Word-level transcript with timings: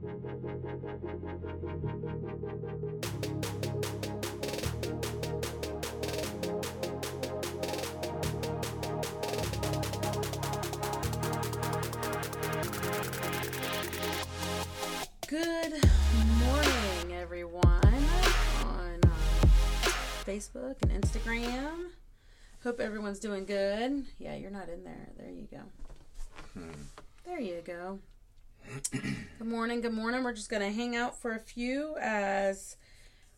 Good 0.00 0.12
morning, 16.38 17.12
everyone, 17.12 17.64
on 18.62 19.00
uh, 19.02 19.08
Facebook 20.24 20.76
and 20.82 20.92
Instagram. 20.92 21.88
Hope 22.62 22.78
everyone's 22.78 23.18
doing 23.18 23.46
good. 23.46 24.06
Yeah, 24.18 24.36
you're 24.36 24.52
not 24.52 24.68
in 24.68 24.84
there. 24.84 25.08
There 25.18 25.30
you 25.30 25.48
go. 25.50 26.62
There 27.24 27.40
you 27.40 27.62
go. 27.66 27.98
Good 29.38 29.46
morning. 29.46 29.80
Good 29.80 29.92
morning. 29.92 30.24
We're 30.24 30.32
just 30.32 30.50
gonna 30.50 30.70
hang 30.70 30.96
out 30.96 31.18
for 31.20 31.32
a 31.32 31.38
few 31.38 31.96
as 32.00 32.76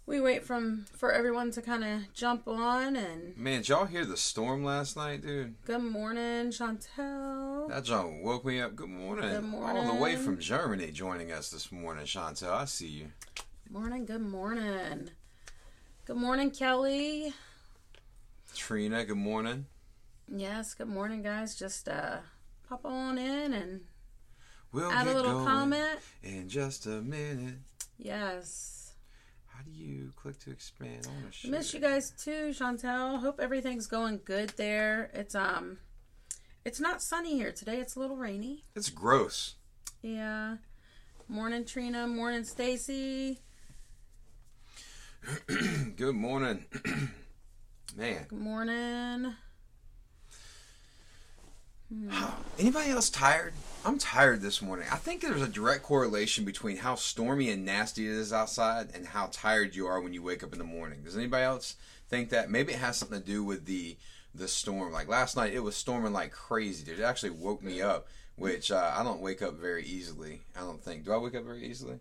we 0.06 0.20
wait 0.20 0.44
from 0.44 0.86
for 0.96 1.12
everyone 1.12 1.50
to 1.52 1.62
kind 1.62 1.84
of 1.84 2.12
jump 2.14 2.48
on. 2.48 2.96
And 2.96 3.36
Man, 3.36 3.58
did 3.58 3.68
y'all 3.68 3.86
hear 3.86 4.04
the 4.04 4.16
storm 4.16 4.64
last 4.64 4.96
night, 4.96 5.22
dude? 5.22 5.54
good 5.64 5.82
morning, 5.82 6.50
Chantel. 6.50 7.68
That 7.68 7.84
John 7.84 8.22
woke 8.22 8.44
me 8.44 8.60
up. 8.60 8.74
Good 8.74 8.88
morning. 8.88 9.30
Good 9.30 9.44
morning 9.44 9.86
All 9.86 9.94
the 9.94 10.00
way 10.02 10.16
from 10.16 10.38
Germany 10.38 10.90
joining 10.90 11.32
us 11.32 11.50
this 11.50 11.70
morning, 11.70 12.04
Chantel. 12.06 12.50
I 12.52 12.64
see 12.64 12.88
you. 12.88 13.06
Morning. 13.70 14.04
Good 14.04 14.22
morning. 14.22 15.10
Good 16.06 16.16
morning, 16.16 16.50
Kelly. 16.50 17.32
Trina, 18.54 19.04
good 19.04 19.16
morning. 19.16 19.66
Yes. 20.28 20.74
Good 20.74 20.88
morning, 20.88 21.22
guys. 21.22 21.54
Just 21.54 21.88
uh, 21.88 22.18
pop 22.68 22.84
on 22.84 23.16
in 23.16 23.52
and 23.52 23.82
We'll 24.72 24.90
add 24.90 25.06
a 25.06 25.14
little 25.14 25.44
comment. 25.44 25.98
in 26.22 26.48
just 26.48 26.86
a 26.86 27.00
minute. 27.02 27.54
Yes. 27.98 28.92
How 29.46 29.62
do 29.64 29.70
you 29.70 30.12
click 30.16 30.38
to 30.40 30.50
expand 30.50 31.06
shit? 31.32 31.50
Miss 31.50 31.74
you 31.74 31.80
guys 31.80 32.10
too, 32.12 32.50
Chantel. 32.50 33.20
Hope 33.20 33.40
everything's 33.40 33.86
going 33.86 34.20
good 34.24 34.50
there. 34.50 35.10
It's 35.12 35.34
um 35.34 35.78
it's 36.64 36.80
not 36.80 37.02
sunny 37.02 37.34
here 37.36 37.52
today. 37.52 37.78
It's 37.78 37.96
a 37.96 38.00
little 38.00 38.16
rainy. 38.16 38.62
It's 38.76 38.90
gross. 38.90 39.54
Yeah. 40.02 40.56
Morning 41.28 41.64
Trina, 41.64 42.06
morning 42.06 42.44
Stacy. 42.44 43.38
good 45.96 46.14
morning. 46.14 46.64
Man, 47.96 48.24
Good 48.28 48.38
morning. 48.38 49.34
Anybody 52.58 52.90
else 52.90 53.10
tired? 53.10 53.52
I'm 53.84 53.98
tired 53.98 54.42
this 54.42 54.60
morning. 54.60 54.86
I 54.92 54.96
think 54.96 55.22
there's 55.22 55.42
a 55.42 55.48
direct 55.48 55.82
correlation 55.82 56.44
between 56.44 56.76
how 56.76 56.94
stormy 56.94 57.50
and 57.50 57.64
nasty 57.64 58.06
it 58.06 58.12
is 58.12 58.32
outside 58.32 58.90
and 58.94 59.06
how 59.06 59.28
tired 59.32 59.74
you 59.74 59.86
are 59.86 60.00
when 60.00 60.12
you 60.12 60.22
wake 60.22 60.42
up 60.42 60.52
in 60.52 60.58
the 60.58 60.64
morning. 60.64 61.02
Does 61.02 61.16
anybody 61.16 61.44
else 61.44 61.76
think 62.08 62.30
that? 62.30 62.50
Maybe 62.50 62.74
it 62.74 62.78
has 62.78 62.96
something 62.98 63.20
to 63.20 63.26
do 63.26 63.42
with 63.42 63.64
the 63.66 63.96
the 64.34 64.48
storm. 64.48 64.92
Like 64.92 65.08
last 65.08 65.36
night, 65.36 65.54
it 65.54 65.60
was 65.60 65.76
storming 65.76 66.12
like 66.12 66.30
crazy. 66.30 66.84
Dude. 66.84 67.00
It 67.00 67.04
actually 67.04 67.30
woke 67.30 67.62
me 67.62 67.80
up, 67.80 68.06
which 68.36 68.70
uh, 68.70 68.92
I 68.96 69.02
don't 69.02 69.20
wake 69.20 69.42
up 69.42 69.54
very 69.54 69.84
easily. 69.84 70.42
I 70.56 70.60
don't 70.60 70.82
think. 70.82 71.04
Do 71.04 71.12
I 71.12 71.16
wake 71.16 71.34
up 71.34 71.44
very 71.44 71.64
easily? 71.66 72.00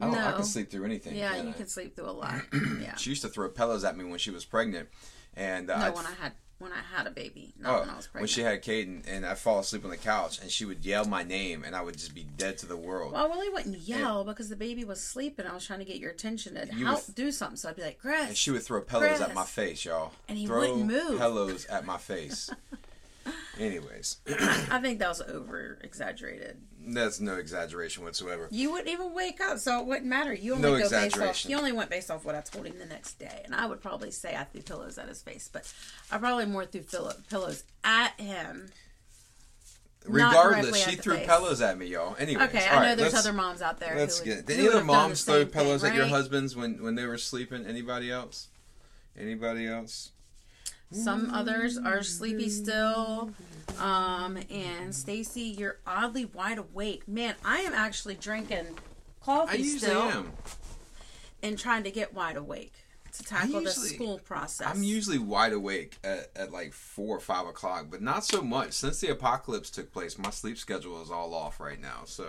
I 0.00 0.06
don't. 0.06 0.18
I 0.18 0.32
can 0.32 0.44
sleep 0.44 0.70
through 0.70 0.84
anything. 0.84 1.14
Yeah, 1.14 1.32
can't 1.32 1.44
you 1.44 1.50
I? 1.50 1.56
can 1.56 1.68
sleep 1.68 1.96
through 1.96 2.10
a 2.10 2.12
lot. 2.12 2.40
Yeah. 2.82 2.96
She 2.96 3.10
used 3.10 3.22
to 3.22 3.28
throw 3.28 3.48
pillows 3.48 3.84
at 3.84 3.96
me 3.96 4.04
when 4.04 4.18
she 4.18 4.30
was 4.30 4.44
pregnant, 4.44 4.88
and 5.34 5.70
uh, 5.70 5.88
No, 5.88 5.94
when 5.94 6.06
I 6.06 6.12
had 6.20 6.32
when 6.58 6.72
I 6.72 6.80
had 6.96 7.06
a 7.06 7.10
baby, 7.10 7.52
not 7.58 7.74
Oh, 7.76 7.80
when 7.80 7.90
I 7.90 7.96
was 7.96 8.06
pregnant. 8.06 8.22
when 8.22 8.28
she 8.28 8.40
had 8.40 8.62
Caden, 8.62 9.04
and 9.06 9.26
I'd 9.26 9.36
fall 9.38 9.58
asleep 9.58 9.84
on 9.84 9.90
the 9.90 9.96
couch, 9.98 10.40
and 10.40 10.50
she 10.50 10.64
would 10.64 10.84
yell 10.86 11.04
my 11.04 11.22
name, 11.22 11.64
and 11.64 11.76
I 11.76 11.82
would 11.82 11.98
just 11.98 12.14
be 12.14 12.24
dead 12.38 12.56
to 12.58 12.66
the 12.66 12.76
world. 12.78 13.12
well, 13.12 13.26
I 13.26 13.28
really 13.28 13.50
wouldn't 13.50 13.78
yell 13.80 14.24
because 14.24 14.48
the 14.48 14.56
baby 14.56 14.82
was 14.84 15.00
sleeping. 15.02 15.46
I 15.46 15.52
was 15.52 15.66
trying 15.66 15.80
to 15.80 15.84
get 15.84 15.98
your 15.98 16.10
attention 16.10 16.54
to 16.54 16.66
You 16.74 16.86
help 16.86 17.06
would- 17.06 17.14
do 17.14 17.30
something. 17.30 17.56
So 17.58 17.68
I'd 17.68 17.76
be 17.76 17.82
like, 17.82 17.98
Chris. 17.98 18.28
and 18.28 18.36
she 18.36 18.50
would 18.50 18.62
throw 18.62 18.80
pillows 18.80 19.20
at 19.20 19.34
my 19.34 19.44
face, 19.44 19.84
y'all. 19.84 20.12
And 20.28 20.38
he 20.38 20.46
throw 20.46 20.60
wouldn't 20.60 20.86
move. 20.86 21.18
pillows 21.18 21.66
at 21.66 21.84
my 21.84 21.98
face. 21.98 22.48
Anyways, 23.58 24.18
I 24.70 24.78
think 24.80 24.98
that 25.00 25.08
was 25.08 25.20
over 25.22 25.78
exaggerated. 25.82 26.58
That's 26.94 27.20
no 27.20 27.34
exaggeration 27.36 28.04
whatsoever. 28.04 28.48
You 28.50 28.70
wouldn't 28.72 28.88
even 28.88 29.12
wake 29.12 29.40
up, 29.40 29.58
so 29.58 29.80
it 29.80 29.86
wouldn't 29.86 30.06
matter. 30.06 30.32
You 30.32 30.54
only 30.54 30.62
No 30.62 30.78
go 30.78 30.88
based 30.88 31.18
off. 31.18 31.36
He 31.36 31.54
only 31.54 31.72
went 31.72 31.90
based 31.90 32.10
off 32.10 32.24
what 32.24 32.34
I 32.34 32.40
told 32.40 32.66
him 32.66 32.78
the 32.78 32.86
next 32.86 33.18
day, 33.18 33.42
and 33.44 33.54
I 33.54 33.66
would 33.66 33.82
probably 33.82 34.10
say 34.10 34.36
I 34.36 34.44
threw 34.44 34.62
pillows 34.62 34.96
at 34.98 35.08
his 35.08 35.22
face, 35.22 35.50
but 35.52 35.72
I 36.10 36.18
probably 36.18 36.46
more 36.46 36.64
threw 36.64 36.82
pillow, 36.82 37.14
pillows 37.28 37.64
at 37.84 38.18
him. 38.20 38.68
Regardless, 40.06 40.84
she 40.84 40.96
threw 40.96 41.16
face. 41.16 41.26
pillows 41.26 41.60
at 41.60 41.76
me, 41.78 41.86
y'all. 41.86 42.14
Anyways, 42.18 42.48
Okay, 42.48 42.66
I 42.68 42.74
know 42.74 42.80
right, 42.80 42.96
there's 42.96 43.14
other 43.14 43.32
moms 43.32 43.60
out 43.60 43.80
there. 43.80 43.96
Let's 43.96 44.20
who 44.20 44.30
would, 44.30 44.36
get. 44.36 44.46
Did 44.46 44.60
any 44.60 44.68
other 44.68 44.84
moms 44.84 45.24
throw 45.24 45.44
pillows 45.44 45.82
thing, 45.82 45.90
at 45.90 45.96
your 45.96 46.06
husbands 46.06 46.54
when 46.54 46.82
when 46.82 46.94
they 46.94 47.06
were 47.06 47.18
sleeping? 47.18 47.66
Anybody 47.66 48.10
else? 48.10 48.48
Anybody 49.18 49.66
else? 49.66 50.12
Some 50.92 51.30
others 51.34 51.76
are 51.78 52.02
sleepy 52.02 52.48
still. 52.48 53.30
Um, 53.78 54.38
and 54.50 54.94
Stacy, 54.94 55.42
you're 55.42 55.78
oddly 55.86 56.24
wide 56.26 56.58
awake. 56.58 57.06
Man, 57.08 57.34
I 57.44 57.58
am 57.60 57.74
actually 57.74 58.14
drinking 58.14 58.66
coffee 59.20 59.52
I 59.52 59.56
usually 59.56 59.78
still 59.78 60.02
am. 60.02 60.32
and 61.42 61.58
trying 61.58 61.82
to 61.84 61.90
get 61.90 62.14
wide 62.14 62.36
awake 62.36 62.72
to 63.12 63.22
tackle 63.24 63.60
the 63.60 63.66
usually- 63.66 63.88
school 63.88 64.18
process. 64.20 64.68
I'm 64.74 64.82
usually 64.82 65.18
wide 65.18 65.52
awake 65.52 65.96
at, 66.04 66.30
at 66.36 66.52
like 66.52 66.72
four 66.72 67.16
or 67.16 67.20
five 67.20 67.46
o'clock, 67.46 67.86
but 67.90 68.00
not 68.00 68.24
so 68.24 68.40
much. 68.40 68.72
Since 68.72 69.00
the 69.00 69.08
apocalypse 69.08 69.70
took 69.70 69.92
place, 69.92 70.16
my 70.18 70.30
sleep 70.30 70.56
schedule 70.56 71.02
is 71.02 71.10
all 71.10 71.34
off 71.34 71.58
right 71.60 71.80
now. 71.80 72.02
So 72.06 72.26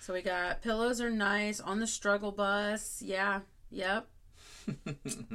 So 0.00 0.14
we 0.14 0.22
got 0.22 0.62
pillows 0.62 1.00
are 1.00 1.10
nice 1.10 1.60
on 1.60 1.78
the 1.80 1.86
struggle 1.86 2.32
bus. 2.32 3.02
Yeah. 3.02 3.40
Yep. 3.70 4.08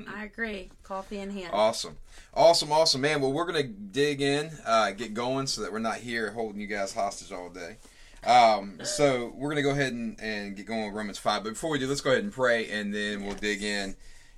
I 0.07 0.25
agree. 0.25 0.71
Coffee 0.83 1.19
in 1.19 1.31
hand. 1.31 1.49
awesome, 1.53 1.97
awesome, 2.33 2.71
awesome, 2.71 3.01
man. 3.01 3.21
Well, 3.21 3.33
we're 3.33 3.45
gonna 3.45 3.63
dig 3.63 4.21
in, 4.21 4.51
uh, 4.65 4.91
get 4.91 5.13
going, 5.13 5.47
so 5.47 5.61
that 5.61 5.71
we're 5.71 5.79
not 5.79 5.97
here 5.97 6.31
holding 6.31 6.61
you 6.61 6.67
guys 6.67 6.93
hostage 6.93 7.31
all 7.31 7.49
day. 7.49 7.77
Um, 8.25 8.79
so 8.83 9.33
we're 9.35 9.49
gonna 9.49 9.61
go 9.61 9.71
ahead 9.71 9.93
and, 9.93 10.19
and 10.19 10.55
get 10.55 10.65
going 10.65 10.85
with 10.85 10.93
Romans 10.95 11.17
five. 11.17 11.43
But 11.43 11.51
before 11.51 11.69
we 11.69 11.79
do, 11.79 11.87
let's 11.87 12.01
go 12.01 12.11
ahead 12.11 12.23
and 12.23 12.33
pray, 12.33 12.69
and 12.69 12.93
then 12.93 13.25
we'll 13.25 13.35
dig 13.35 13.63
in 13.63 13.95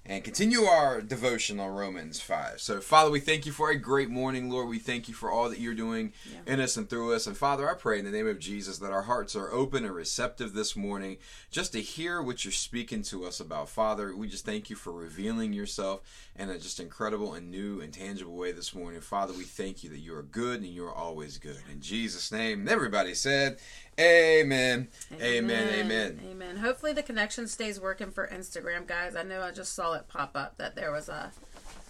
and 0.08 0.24
continue 0.24 0.62
our 0.62 1.02
devotion 1.02 1.60
on 1.60 1.70
Romans 1.70 2.22
5. 2.22 2.62
So, 2.62 2.80
Father, 2.80 3.12
we 3.12 3.20
thank 3.20 3.46
you 3.46 3.52
for 3.52 3.70
a 3.70 3.78
great 3.78 4.10
morning, 4.10 4.50
Lord. 4.50 4.70
We 4.70 4.80
thank 4.80 5.10
you 5.10 5.14
for 5.14 5.30
all 5.30 5.50
that 5.50 5.60
you're 5.60 5.74
doing 5.74 6.14
in 6.46 6.62
us 6.62 6.78
and 6.78 6.90
through 6.90 7.14
us. 7.14 7.28
And, 7.28 7.36
Father, 7.36 7.70
I 7.70 7.74
pray 7.74 8.00
in 8.00 8.06
the 8.06 8.12
name 8.12 8.28
of 8.28 8.40
Jesus 8.40 8.78
that 8.78 8.92
our 8.92 9.02
hearts 9.02 9.36
are 9.36 9.52
open 9.52 9.84
and 9.84 9.94
receptive 9.94 10.54
this 10.54 10.78
morning 10.78 11.18
just 11.52 11.74
to 11.74 11.82
hear 11.82 12.22
what 12.22 12.46
you're 12.46 12.54
speaking 12.54 13.02
to 13.04 13.26
us 13.26 13.42
about. 13.42 13.68
Father, 13.68 14.16
we 14.16 14.30
just 14.30 14.46
thank 14.46 14.70
you 14.70 14.78
for 14.78 14.94
revealing 14.94 15.52
yourself 15.52 16.02
in 16.38 16.50
a 16.50 16.58
just 16.58 16.80
incredible 16.80 17.34
and 17.34 17.52
new 17.52 17.82
and 17.82 17.94
tangible 17.94 18.36
way 18.36 18.54
this 18.54 18.74
morning. 18.74 19.02
Father, 19.02 19.34
we 19.34 19.44
thank 19.44 19.84
you 19.84 19.90
that 19.90 20.00
you 20.00 20.16
are 20.16 20.24
good 20.24 20.62
and 20.62 20.70
you 20.70 20.86
are 20.86 20.96
always 20.96 21.38
good. 21.38 21.60
In 21.70 21.82
Jesus' 21.82 22.32
name, 22.32 22.70
everybody 22.70 23.14
said, 23.14 23.58
Amen. 24.00 24.88
Amen. 25.20 25.68
Amen. 25.74 26.20
Amen. 26.30 26.58
Hopefully 26.58 26.94
the 26.94 27.02
connection 27.04 27.48
stays 27.48 27.80
working 27.80 28.12
for 28.12 28.28
Instagram, 28.28 28.86
guys. 28.88 29.16
I 29.16 29.24
know 29.24 29.42
I 29.42 29.52
just 29.52 29.74
saw 29.74 29.94
it 29.94 30.08
pop 30.08 30.32
up 30.36 30.58
that 30.58 30.76
there 30.76 30.92
was 30.92 31.10
a, 31.10 31.32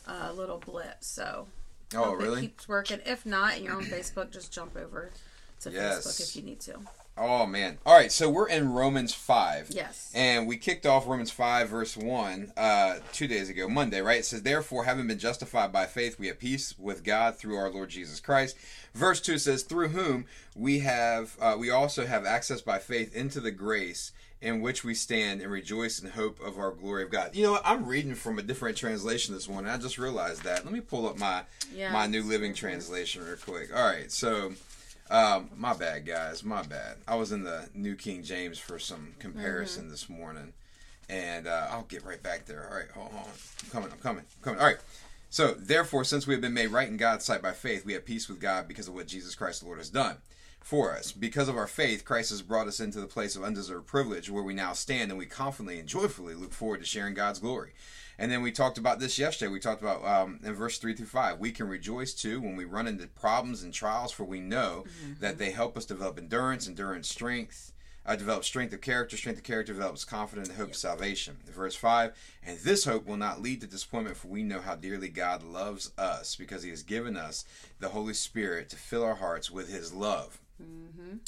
a 0.07 0.31
little 0.34 0.57
blip. 0.57 0.97
So 1.03 1.47
Oh, 1.95 2.13
really? 2.13 2.40
It 2.40 2.41
keeps 2.41 2.68
working. 2.68 3.00
If 3.06 3.25
not, 3.25 3.62
you're 3.62 3.75
on 3.75 3.84
Facebook, 3.85 4.31
just 4.31 4.51
jump 4.51 4.75
over 4.78 5.12
to 5.62 5.69
Yes. 5.72 6.06
Facebook 6.06 6.29
if 6.29 6.35
you 6.35 6.41
need 6.44 6.59
to. 6.62 6.79
Oh 7.18 7.46
man. 7.46 7.78
All 7.86 7.96
right, 7.96 8.12
so 8.12 8.30
we're 8.30 8.48
in 8.50 8.72
Romans 8.72 9.14
5. 9.14 9.70
Yes. 9.72 10.12
And 10.14 10.48
we 10.48 10.58
kicked 10.58 10.86
off 10.86 11.08
Romans 11.08 11.32
5 11.32 11.70
verse 11.70 11.98
1 11.98 12.54
uh 12.58 13.00
2 13.14 13.28
days 13.28 13.50
ago, 13.50 13.68
Monday, 13.68 14.02
right? 14.02 14.20
It 14.20 14.26
says 14.26 14.44
therefore 14.44 14.84
having 14.84 15.08
been 15.08 15.20
justified 15.20 15.72
by 15.72 15.86
faith 15.86 16.20
we 16.20 16.28
have 16.28 16.40
peace 16.40 16.76
with 16.78 17.04
God 17.04 17.36
through 17.36 17.56
our 17.58 17.70
Lord 17.70 17.90
Jesus 17.90 18.20
Christ. 18.20 18.56
Verse 18.94 19.20
2 19.22 19.38
says 19.38 19.64
through 19.64 19.90
whom 19.90 20.26
we 20.56 20.80
have 20.80 21.36
uh, 21.42 21.56
we 21.58 21.70
also 21.70 22.06
have 22.06 22.26
access 22.26 22.62
by 22.62 22.80
faith 22.80 23.16
into 23.16 23.40
the 23.40 23.52
grace 23.52 24.12
in 24.40 24.62
which 24.62 24.84
we 24.84 24.94
stand 24.94 25.42
and 25.42 25.52
rejoice 25.52 25.98
in 25.98 26.12
hope 26.12 26.40
of 26.40 26.60
our 26.60 26.70
glory 26.70 27.02
of 27.02 27.10
God. 27.10 27.36
You 27.36 27.42
know 27.44 27.52
what? 27.54 27.63
I'm 27.66 27.88
reading 27.88 28.13
from 28.13 28.38
a 28.38 28.44
different 28.44 28.78
translation 28.78 29.34
this 29.34 29.50
morning. 29.50 29.72
I 29.72 29.78
just 29.78 29.98
realized 29.98 30.44
that. 30.44 30.63
Let 30.63 30.72
me 30.72 30.80
pull 30.80 31.08
up 31.08 31.18
my 31.18 31.42
Yeah. 31.74 31.92
my 31.92 32.06
New 32.06 32.22
Living 32.22 32.54
Translation 32.54 33.25
real 33.25 33.38
quick. 33.38 33.75
All 33.75 33.84
right. 33.84 34.12
So 34.12 34.54
um, 35.09 35.50
my 35.56 35.74
bad, 35.74 36.06
guys. 36.06 36.44
My 36.44 36.63
bad. 36.63 36.98
I 37.07 37.15
was 37.15 37.31
in 37.31 37.44
the 37.44 37.69
New 37.74 37.95
King 37.95 38.24
James 38.24 38.59
for 38.59 38.80
some 38.80 39.13
comparison 39.19 39.89
this 39.89 40.09
morning, 40.09 40.54
and 41.09 41.48
uh, 41.48 41.68
I'll 41.71 41.83
get 41.83 42.04
right 42.04 42.21
back 42.21 42.45
there. 42.45 42.68
All 42.69 42.77
right, 42.77 42.89
hold 42.92 43.13
on. 43.13 43.30
I'm 43.63 43.69
coming. 43.71 43.92
I'm 43.92 44.00
coming. 44.00 44.24
I'm 44.24 44.44
coming. 44.44 44.59
All 44.59 44.65
right. 44.65 44.77
So, 45.30 45.54
therefore, 45.54 46.04
since 46.04 46.25
we 46.25 46.33
have 46.33 46.42
been 46.42 46.54
made 46.54 46.71
right 46.71 46.88
in 46.88 46.98
God's 46.98 47.25
sight 47.25 47.42
by 47.42 47.51
faith, 47.51 47.86
we 47.86 47.94
have 47.94 48.06
peace 48.06 48.30
with 48.30 48.39
God 48.39 48.68
because 48.68 48.88
of 48.88 48.94
what 48.94 49.07
Jesus 49.07 49.36
Christ 49.36 49.59
the 49.59 49.65
Lord 49.65 49.80
has 49.80 49.89
done 49.89 50.18
for 50.62 50.92
us. 50.94 51.12
Because 51.12 51.48
of 51.48 51.57
our 51.57 51.68
faith, 51.68 52.06
Christ 52.06 52.30
has 52.30 52.42
brought 52.42 52.68
us 52.68 52.80
into 52.80 53.00
the 53.00 53.07
place 53.07 53.36
of 53.36 53.44
undeserved 53.44 53.88
privilege 53.88 54.30
where 54.30 54.44
we 54.44 54.53
now 54.53 54.74
stand, 54.74 55.12
and 55.12 55.18
we 55.18 55.25
confidently 55.25 55.80
and 55.80 55.88
joyfully 55.88 56.33
look 56.33 56.53
forward 56.53 56.80
to 56.80 56.86
sharing 56.86 57.13
God's 57.13 57.39
glory. 57.39 57.71
And 58.19 58.31
then 58.31 58.42
we 58.42 58.52
talked 58.52 58.78
about 58.78 59.00
this 59.00 59.19
yesterday. 59.19 59.52
We 59.52 59.60
talked 59.60 59.81
about 59.81 60.04
um, 60.06 60.40
in 60.44 60.54
verse 60.54 60.78
3 60.78 60.96
through 60.96 61.06
5. 61.06 61.40
We 61.40 61.52
can 61.52 61.68
rejoice 61.68 62.14
too 62.14 62.42
when 62.42 62.56
we 62.56 62.66
run 62.66 62.88
into 62.88 63.08
problems 63.08 63.64
and 63.64 63.74
trials, 63.74 64.12
for 64.12 64.24
we 64.24 64.40
know 64.40 64.86
that 65.19 65.38
they 65.38 65.52
help 65.52 65.78
us 65.78 65.86
develop 65.86 66.18
endurance, 66.18 66.68
endurance, 66.68 67.08
strength, 67.08 67.74
uh, 68.08 68.16
develops 68.16 68.48
strength 68.48 68.74
of 68.74 68.81
character. 68.81 69.18
Strength 69.18 69.40
of 69.40 69.44
character 69.44 69.74
develops 69.74 70.06
confidence 70.06 70.48
and 70.48 70.58
hope 70.58 70.69
of 70.69 70.75
salvation. 70.75 71.38
Verse 71.46 71.75
5 71.75 72.14
And 72.46 72.58
this 72.60 72.86
hope 72.86 73.06
will 73.06 73.18
not 73.18 73.42
lead 73.42 73.62
to 73.62 73.68
disappointment, 73.68 74.18
for 74.18 74.30
we 74.30 74.44
know 74.44 74.62
how 74.62 74.75
dearly 74.75 75.10
God 75.10 75.44
loves 75.44 75.92
us 75.98 76.36
because 76.36 76.63
he 76.63 76.70
has 76.70 76.84
given 76.84 77.18
us 77.18 77.44
the 77.80 77.90
Holy 77.90 78.13
Spirit 78.13 78.70
to 78.70 78.78
fill 78.78 79.04
our 79.04 79.16
hearts 79.16 79.52
with 79.52 79.70
his 79.70 79.94
love. 79.94 80.40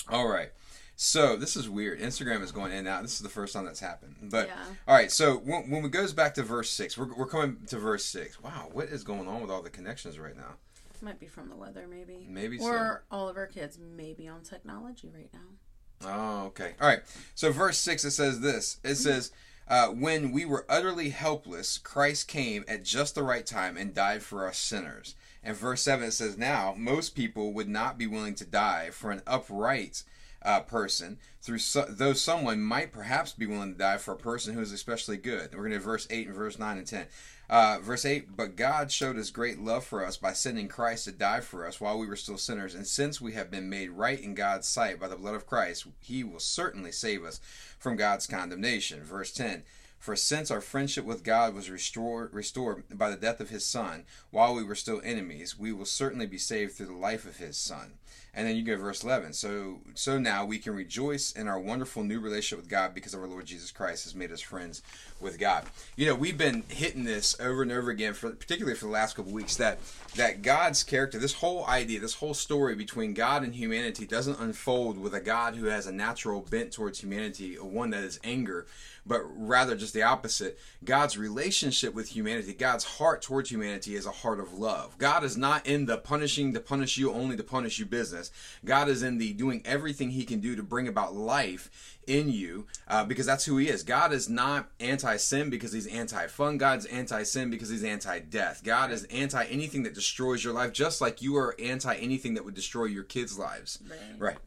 All 0.09 0.27
right. 0.27 0.51
So 1.01 1.37
this 1.37 1.55
is 1.55 1.69
weird. 1.69 2.01
Instagram 2.01 2.41
is 2.41 2.51
going 2.51 2.73
in 2.73 2.79
and 2.79 2.87
out. 2.89 3.03
This 3.03 3.13
is 3.13 3.21
the 3.21 3.29
first 3.29 3.53
time 3.53 3.63
that's 3.63 3.79
happened. 3.79 4.15
But 4.23 4.47
Yeah. 4.49 4.65
all 4.85 4.93
right. 4.93 5.09
So 5.09 5.37
when, 5.37 5.69
when 5.69 5.85
it 5.85 5.91
goes 5.91 6.11
back 6.11 6.33
to 6.33 6.43
verse 6.43 6.69
six, 6.69 6.97
we're, 6.97 7.15
we're 7.15 7.25
coming 7.25 7.55
to 7.67 7.77
verse 7.77 8.03
six. 8.03 8.43
Wow, 8.43 8.67
what 8.73 8.89
is 8.89 9.05
going 9.05 9.25
on 9.29 9.39
with 9.41 9.49
all 9.49 9.61
the 9.61 9.69
connections 9.69 10.19
right 10.19 10.35
now? 10.35 10.55
Might 11.01 11.17
be 11.17 11.27
from 11.27 11.47
the 11.47 11.55
weather, 11.55 11.87
maybe. 11.89 12.27
Maybe 12.29 12.59
Or 12.59 13.05
all 13.09 13.29
of 13.29 13.37
our 13.37 13.47
kids 13.47 13.79
may 13.79 14.11
be 14.11 14.27
on 14.27 14.41
technology 14.41 15.09
right 15.09 15.29
now. 15.33 16.03
Oh, 16.05 16.47
okay. 16.47 16.73
All 16.81 16.87
right. 16.89 16.99
So, 17.33 17.49
verse 17.53 17.77
6, 17.77 18.03
it 18.03 18.11
says 18.11 18.41
this 18.41 18.81
It 18.83 18.95
says, 18.95 19.31
uh, 19.69 19.87
When 19.87 20.33
we 20.33 20.43
were 20.43 20.65
utterly 20.67 21.11
helpless, 21.11 21.77
Christ 21.77 22.27
came 22.27 22.65
at 22.67 22.83
just 22.83 23.15
the 23.15 23.23
right 23.23 23.45
time 23.45 23.77
and 23.77 23.93
died 23.93 24.21
for 24.21 24.45
us 24.45 24.57
sinners. 24.57 25.15
And 25.41 25.55
verse 25.55 25.81
7, 25.81 26.09
it 26.09 26.11
says, 26.11 26.37
Now, 26.37 26.75
most 26.77 27.15
people 27.15 27.53
would 27.53 27.69
not 27.69 27.97
be 27.97 28.05
willing 28.05 28.35
to 28.35 28.45
die 28.45 28.89
for 28.91 29.11
an 29.11 29.21
upright 29.25 30.03
uh, 30.41 30.62
person, 30.62 31.19
through 31.41 31.57
so, 31.59 31.86
though 31.88 32.13
someone 32.13 32.62
might 32.62 32.91
perhaps 32.91 33.33
be 33.33 33.45
willing 33.45 33.74
to 33.74 33.77
die 33.77 33.97
for 33.97 34.13
a 34.13 34.18
person 34.18 34.53
who 34.53 34.62
is 34.62 34.71
especially 34.71 35.18
good. 35.18 35.53
We're 35.53 35.68
going 35.68 35.71
to 35.71 35.80
verse 35.80 36.07
8 36.09 36.27
and 36.27 36.36
verse 36.36 36.57
9 36.57 36.77
and 36.77 36.88
10. 36.88 37.07
Uh, 37.50 37.80
verse 37.81 38.06
8 38.06 38.36
But 38.38 38.56
God 38.56 38.91
showed 38.91 39.15
his 39.15 39.31
great 39.31 39.59
love 39.59 39.83
for 39.83 40.06
us 40.06 40.18
by 40.18 40.33
sending 40.33 40.68
Christ 40.68 41.06
to 41.06 41.12
die 41.12 41.41
for 41.41 41.65
us 41.65 41.81
while 41.81 41.97
we 41.97 42.07
were 42.07 42.15
still 42.15 42.38
sinners. 42.38 42.75
And 42.75 42.86
since 42.86 43.19
we 43.19 43.33
have 43.33 43.51
been 43.51 43.69
made 43.69 43.89
right 43.91 44.19
in 44.19 44.36
God's 44.36 44.68
sight 44.68 45.00
by 45.00 45.07
the 45.07 45.15
blood 45.15 45.36
of 45.36 45.47
Christ, 45.47 45.88
he 46.00 46.24
will 46.24 46.39
certainly 46.39 46.92
save 46.92 47.24
us 47.24 47.42
from 47.77 47.95
God's 47.95 48.27
condemnation. 48.27 49.03
Verse 49.03 49.31
10 49.33 49.63
For 49.97 50.15
since 50.15 50.51
our 50.51 50.62
friendship 50.62 51.06
with 51.06 51.24
God 51.24 51.53
was 51.53 51.69
restored, 51.69 52.33
restored 52.33 52.83
by 52.97 53.09
the 53.09 53.18
death 53.18 53.39
of 53.39 53.50
his 53.50 53.65
Son 53.65 54.06
while 54.30 54.53
we 54.53 54.63
were 54.63 54.75
still 54.75 55.01
enemies, 55.03 55.57
we 55.57 55.74
will 55.74 55.85
certainly 55.85 56.27
be 56.27 56.38
saved 56.38 56.74
through 56.74 56.85
the 56.85 56.94
life 56.94 57.25
of 57.25 57.38
his 57.38 57.57
Son. 57.57 57.98
And 58.39 58.47
then 58.47 58.56
you 58.56 58.63
go 58.63 58.71
to 58.71 58.81
verse 58.81 59.03
11. 59.03 59.33
So 59.33 59.81
so 59.95 60.18
now 60.18 60.45
we 60.45 60.59
can 60.59 60.74
rejoice 60.74 61.33
in 61.33 61.50
our 61.50 61.59
wonderful 61.59 62.06
new 62.06 62.21
relationship 62.21 62.63
with 62.63 62.69
God 62.69 62.94
because 62.94 63.13
our 63.13 63.27
Lord 63.27 63.45
Jesus 63.45 63.69
Christ 63.69 64.06
has 64.06 64.15
made 64.15 64.31
us 64.31 64.39
friends 64.39 64.81
with 65.19 65.38
God. 65.38 65.65
You 65.97 66.06
know, 66.06 66.15
we've 66.15 66.38
been 66.38 66.63
hitting 66.69 67.03
this 67.03 67.38
over 67.41 67.63
and 67.63 67.69
over 67.69 67.91
again 67.91 68.13
for 68.13 68.30
particularly 68.30 68.77
for 68.77 68.86
the 68.86 68.91
last 68.91 69.18
couple 69.18 69.33
weeks 69.33 69.57
that 69.57 69.80
that 70.15 70.41
God's 70.41 70.83
character, 70.83 71.19
this 71.19 71.33
whole 71.33 71.68
idea, 71.68 72.00
this 72.00 72.13
whole 72.13 72.33
story 72.33 72.75
between 72.75 73.13
God 73.13 73.44
and 73.44 73.53
humanity 73.53 74.07
doesn't 74.07 74.39
unfold 74.39 74.97
with 74.97 75.13
a 75.13 75.19
God 75.19 75.56
who 75.56 75.65
has 75.65 75.85
a 75.85 75.92
natural 75.92 76.39
bent 76.39 76.71
towards 76.71 77.01
humanity, 77.01 77.56
one 77.56 77.89
that 77.89 78.06
is 78.06 78.21
anger, 78.24 78.68
but 79.09 79.23
rather 79.25 79.75
just 79.75 79.95
the 79.95 80.03
opposite. 80.03 80.59
God's 80.85 81.17
relationship 81.17 81.95
with 81.95 82.09
humanity, 82.09 82.53
God's 82.53 82.83
heart 82.83 83.23
towards 83.23 83.50
humanity 83.50 83.95
is 83.95 84.06
a 84.06 84.11
heart 84.11 84.39
of 84.39 84.53
love. 84.53 84.97
God 85.00 85.23
is 85.23 85.35
not 85.35 85.65
in 85.65 85.88
the 85.88 85.97
punishing 85.97 86.53
to 86.53 86.59
punish 86.59 86.97
you 86.97 87.11
only 87.11 87.35
to 87.35 87.44
punish 87.44 87.79
you 87.79 87.88
business. 87.88 88.31
God 88.63 88.88
is 88.88 89.01
in 89.01 89.17
the 89.17 89.33
doing 89.33 89.63
everything 89.65 90.11
he 90.11 90.23
can 90.23 90.39
do 90.39 90.56
to 90.56 90.61
bring 90.61 90.88
about 90.88 91.15
life 91.15 91.97
in 92.06 92.29
you 92.29 92.67
uh, 92.88 93.03
because 93.03 93.25
that's 93.25 93.45
who 93.45 93.57
he 93.57 93.67
is. 93.67 93.81
God 93.81 94.13
is 94.13 94.29
not 94.29 94.69
anti 94.79 95.17
sin 95.17 95.50
because 95.50 95.73
he's 95.73 95.88
anti 95.88 96.27
fun. 96.27 96.59
God's 96.59 96.85
anti 96.85 97.23
sin 97.23 97.50
because 97.50 97.69
he's 97.69 97.83
anti 97.83 98.19
death. 98.19 98.61
God 98.63 98.91
is 98.91 99.06
anti 99.06 99.44
anything 99.45 99.83
that 99.83 99.95
destroys 99.95 100.44
your 100.44 100.53
life, 100.53 100.71
just 100.71 101.01
like 101.01 101.21
you 101.21 101.35
are 101.35 101.56
anti 101.59 101.95
anything 101.95 102.35
that 102.35 102.45
would 102.45 102.56
destroy 102.56 102.85
your 102.85 103.03
kids' 103.03 103.39
lives. 103.39 103.79
Right. 103.89 104.19
Right. 104.19 104.38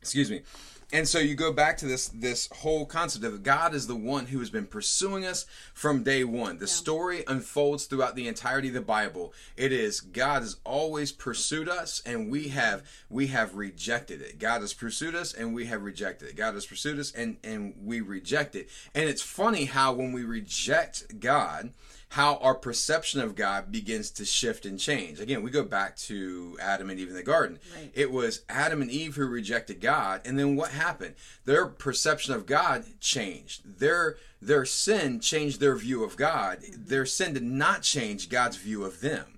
Excuse 0.00 0.30
me. 0.30 0.42
And 0.92 1.08
so 1.08 1.18
you 1.18 1.34
go 1.34 1.52
back 1.52 1.76
to 1.78 1.86
this 1.86 2.08
this 2.08 2.48
whole 2.52 2.86
concept 2.86 3.24
of 3.24 3.42
God 3.42 3.74
is 3.74 3.86
the 3.86 3.96
one 3.96 4.26
who 4.26 4.38
has 4.38 4.50
been 4.50 4.66
pursuing 4.66 5.24
us 5.24 5.46
from 5.72 6.02
day 6.02 6.24
one. 6.24 6.58
The 6.58 6.66
story 6.66 7.24
unfolds 7.26 7.86
throughout 7.86 8.16
the 8.16 8.28
entirety 8.28 8.68
of 8.68 8.74
the 8.74 8.80
Bible. 8.80 9.32
It 9.56 9.72
is 9.72 10.00
God 10.00 10.42
has 10.42 10.56
always 10.64 11.12
pursued 11.12 11.68
us 11.68 12.02
and 12.04 12.30
we 12.30 12.48
have 12.48 12.82
we 13.08 13.28
have 13.28 13.54
rejected 13.54 14.20
it. 14.20 14.38
God 14.38 14.60
has 14.60 14.74
pursued 14.74 15.14
us 15.14 15.32
and 15.32 15.54
we 15.54 15.66
have 15.66 15.82
rejected 15.82 16.28
it. 16.28 16.36
God 16.36 16.54
has 16.54 16.66
pursued 16.66 16.98
us 16.98 17.12
and 17.12 17.38
and 17.42 17.74
we 17.82 18.00
reject 18.00 18.54
it. 18.54 18.68
And 18.94 19.08
it's 19.08 19.22
funny 19.22 19.64
how 19.64 19.92
when 19.92 20.12
we 20.12 20.22
reject 20.22 21.20
God, 21.20 21.72
how 22.14 22.36
our 22.36 22.54
perception 22.54 23.20
of 23.20 23.34
God 23.34 23.72
begins 23.72 24.08
to 24.08 24.24
shift 24.24 24.64
and 24.64 24.78
change. 24.78 25.18
Again, 25.18 25.42
we 25.42 25.50
go 25.50 25.64
back 25.64 25.96
to 25.96 26.56
Adam 26.62 26.88
and 26.88 27.00
Eve 27.00 27.08
in 27.08 27.14
the 27.14 27.24
garden. 27.24 27.58
Right. 27.76 27.90
It 27.92 28.12
was 28.12 28.42
Adam 28.48 28.80
and 28.82 28.88
Eve 28.88 29.16
who 29.16 29.26
rejected 29.26 29.80
God, 29.80 30.20
and 30.24 30.38
then 30.38 30.54
what 30.54 30.70
happened? 30.70 31.16
Their 31.44 31.66
perception 31.66 32.32
of 32.32 32.46
God 32.46 32.84
changed. 33.00 33.80
Their 33.80 34.16
their 34.40 34.64
sin 34.64 35.18
changed 35.18 35.58
their 35.58 35.74
view 35.74 36.04
of 36.04 36.16
God. 36.16 36.60
Mm-hmm. 36.60 36.84
Their 36.86 37.04
sin 37.04 37.34
did 37.34 37.42
not 37.42 37.82
change 37.82 38.28
God's 38.28 38.58
view 38.58 38.84
of 38.84 39.00
them. 39.00 39.33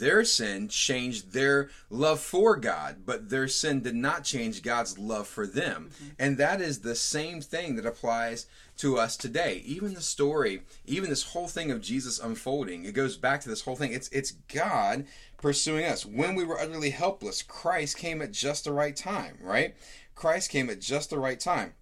Their 0.00 0.24
sin 0.24 0.68
changed 0.68 1.32
their 1.32 1.70
love 1.90 2.20
for 2.20 2.56
God, 2.56 3.02
but 3.04 3.28
their 3.30 3.48
sin 3.48 3.82
did 3.82 3.94
not 3.94 4.24
change 4.24 4.62
God's 4.62 4.98
love 4.98 5.26
for 5.26 5.46
them. 5.46 5.90
And 6.18 6.36
that 6.38 6.60
is 6.60 6.80
the 6.80 6.94
same 6.94 7.40
thing 7.40 7.76
that 7.76 7.86
applies 7.86 8.46
to 8.78 8.98
us 8.98 9.16
today. 9.16 9.62
Even 9.64 9.94
the 9.94 10.00
story, 10.00 10.62
even 10.86 11.10
this 11.10 11.24
whole 11.32 11.48
thing 11.48 11.70
of 11.70 11.80
Jesus 11.80 12.18
unfolding, 12.18 12.84
it 12.84 12.92
goes 12.94 13.16
back 13.16 13.40
to 13.42 13.48
this 13.48 13.62
whole 13.62 13.76
thing. 13.76 13.92
It's 13.92 14.08
it's 14.08 14.32
God 14.52 15.06
pursuing 15.40 15.84
us. 15.84 16.06
When 16.06 16.34
we 16.34 16.44
were 16.44 16.58
utterly 16.60 16.90
helpless, 16.90 17.42
Christ 17.42 17.96
came 17.98 18.22
at 18.22 18.32
just 18.32 18.64
the 18.64 18.72
right 18.72 18.96
time, 18.96 19.38
right? 19.42 19.74
Christ 20.14 20.50
came 20.50 20.70
at 20.70 20.80
just 20.80 21.10
the 21.10 21.18
right 21.18 21.38
time. 21.40 21.74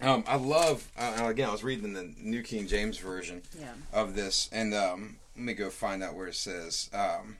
Um, 0.00 0.22
I 0.28 0.36
love. 0.36 0.90
Uh, 0.96 1.24
again, 1.26 1.48
I 1.48 1.52
was 1.52 1.64
reading 1.64 1.92
the 1.92 2.14
New 2.18 2.42
King 2.42 2.66
James 2.68 2.98
version 2.98 3.42
Yeah. 3.58 3.72
of 3.92 4.14
this, 4.14 4.48
and 4.52 4.72
um, 4.72 5.16
let 5.38 5.44
me 5.44 5.54
go 5.54 5.70
find 5.70 6.02
out 6.02 6.16
where 6.16 6.26
it 6.26 6.34
says. 6.34 6.90
Um, 6.92 7.36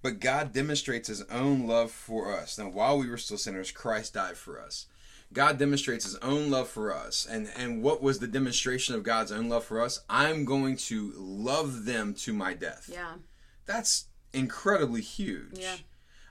but 0.00 0.18
God 0.18 0.54
demonstrates 0.54 1.08
His 1.08 1.22
own 1.24 1.66
love 1.66 1.90
for 1.90 2.32
us. 2.32 2.56
Now, 2.56 2.68
while 2.68 2.98
we 2.98 3.08
were 3.08 3.18
still 3.18 3.36
sinners, 3.36 3.70
Christ 3.70 4.14
died 4.14 4.38
for 4.38 4.58
us. 4.58 4.86
God 5.30 5.58
demonstrates 5.58 6.06
His 6.06 6.16
own 6.16 6.50
love 6.50 6.68
for 6.68 6.94
us, 6.94 7.26
and 7.30 7.50
and 7.54 7.82
what 7.82 8.02
was 8.02 8.18
the 8.18 8.26
demonstration 8.26 8.94
of 8.94 9.02
God's 9.02 9.30
own 9.30 9.50
love 9.50 9.64
for 9.64 9.78
us? 9.78 10.00
I'm 10.08 10.46
going 10.46 10.78
to 10.78 11.12
love 11.16 11.84
them 11.84 12.14
to 12.14 12.32
my 12.32 12.54
death. 12.54 12.88
Yeah. 12.90 13.12
That's 13.66 14.06
incredibly 14.32 15.02
huge. 15.02 15.58
Yeah. 15.58 15.76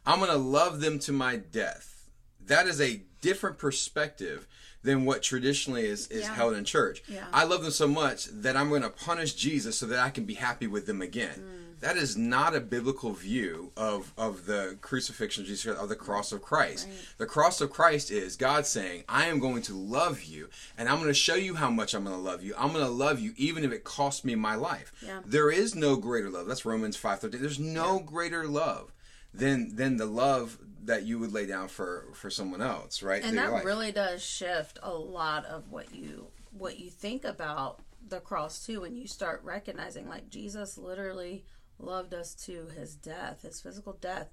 I'm 0.03 0.17
going 0.17 0.31
to 0.31 0.37
love 0.37 0.79
them 0.79 0.97
to 0.99 1.11
my 1.11 1.35
death. 1.35 2.09
That 2.43 2.65
is 2.65 2.81
a 2.81 3.03
different 3.21 3.59
perspective 3.59 4.47
than 4.87 5.03
what 5.05 5.21
traditionally 5.21 5.85
is, 5.85 6.07
is 6.07 6.23
Yeah. 6.23 6.33
held 6.33 6.53
in 6.55 6.63
church. 6.63 7.03
Yeah. 7.07 7.25
I 7.33 7.43
love 7.43 7.61
them 7.61 7.71
so 7.71 7.87
much 7.87 8.25
that 8.31 8.55
I'm 8.55 8.69
going 8.69 8.83
to 8.83 8.89
punish 8.89 9.33
Jesus 9.33 9.77
so 9.77 9.85
that 9.87 9.99
I 9.99 10.09
can 10.09 10.23
be 10.23 10.35
happy 10.35 10.65
with 10.65 10.85
them 10.85 11.01
again. 11.01 11.39
Mm. 11.39 11.79
That 11.81 11.97
is 11.97 12.17
not 12.17 12.55
a 12.55 12.59
biblical 12.61 13.11
view 13.13 13.71
of, 13.77 14.11
of 14.17 14.45
the 14.47 14.77
crucifixion 14.81 15.43
of 15.43 15.47
Jesus, 15.47 15.77
of 15.77 15.89
the 15.89 15.95
cross 15.95 16.31
of 16.31 16.41
Christ. 16.41 16.87
Right. 16.87 16.97
The 17.19 17.25
cross 17.27 17.59
of 17.61 17.69
Christ 17.69 18.09
is 18.09 18.35
God 18.35 18.65
saying, 18.65 19.03
I 19.09 19.25
am 19.25 19.39
going 19.39 19.61
to 19.63 19.75
love 19.75 20.23
you, 20.23 20.49
and 20.77 20.87
I'm 20.89 20.95
going 20.97 21.09
to 21.09 21.13
show 21.13 21.35
you 21.35 21.53
how 21.55 21.69
much 21.69 21.93
I'm 21.93 22.03
going 22.05 22.15
to 22.15 22.21
love 22.21 22.41
you. 22.41 22.55
I'm 22.57 22.71
going 22.71 22.85
to 22.85 22.89
love 22.89 23.19
you 23.19 23.33
even 23.35 23.63
if 23.65 23.71
it 23.71 23.83
costs 23.83 24.23
me 24.25 24.33
my 24.35 24.55
life. 24.55 24.91
Yeah. 25.05 25.19
There 25.25 25.51
is 25.51 25.75
no 25.75 25.97
greater 25.97 26.29
love. 26.31 26.47
That's 26.47 26.65
Romans 26.65 26.97
5.13. 26.97 27.31
There's 27.41 27.59
no 27.59 27.99
greater 27.99 28.47
love 28.47 28.91
than 29.33 29.75
than 29.75 29.97
the 29.97 30.05
love 30.05 30.57
that 30.87 31.03
you 31.03 31.19
would 31.19 31.31
lay 31.31 31.45
down 31.45 31.67
for 31.67 32.05
for 32.13 32.29
someone 32.29 32.61
else, 32.61 33.01
right? 33.03 33.23
and 33.23 33.37
that 33.37 33.51
life. 33.51 33.63
really 33.65 33.91
does 33.91 34.23
shift 34.23 34.79
a 34.83 34.91
lot 34.93 35.45
of 35.45 35.69
what 35.69 35.93
you 35.93 36.27
what 36.51 36.79
you 36.79 36.89
think 36.89 37.23
about 37.23 37.79
the 38.09 38.19
cross 38.19 38.65
too 38.65 38.81
when 38.81 38.95
you 38.95 39.05
start 39.05 39.41
recognizing 39.43 40.07
like 40.07 40.29
jesus 40.29 40.77
literally 40.77 41.43
loved 41.77 42.13
us 42.13 42.33
to 42.33 42.67
his 42.77 42.95
death 42.95 43.41
his 43.41 43.59
physical 43.59 43.93
death 43.99 44.29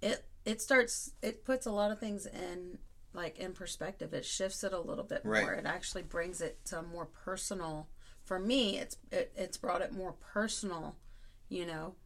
it 0.00 0.24
it 0.44 0.60
starts 0.62 1.10
it 1.20 1.44
puts 1.44 1.66
a 1.66 1.72
lot 1.72 1.90
of 1.90 1.98
things 1.98 2.24
in 2.26 2.78
like 3.12 3.36
in 3.38 3.52
perspective 3.52 4.14
it 4.14 4.24
shifts 4.24 4.62
it 4.62 4.72
a 4.72 4.78
little 4.80 5.02
bit 5.04 5.22
Right. 5.24 5.42
more 5.42 5.52
it 5.54 5.66
actually 5.66 6.02
brings 6.04 6.40
it 6.40 6.64
to 6.66 6.82
more 6.82 7.06
personal 7.06 7.88
for 8.24 8.38
me 8.38 8.78
it's 8.78 8.96
it, 9.10 9.32
it's 9.36 9.56
brought 9.56 9.82
it 9.82 9.92
more 9.92 10.12
personal 10.32 10.94
you 11.48 11.66
know 11.66 11.96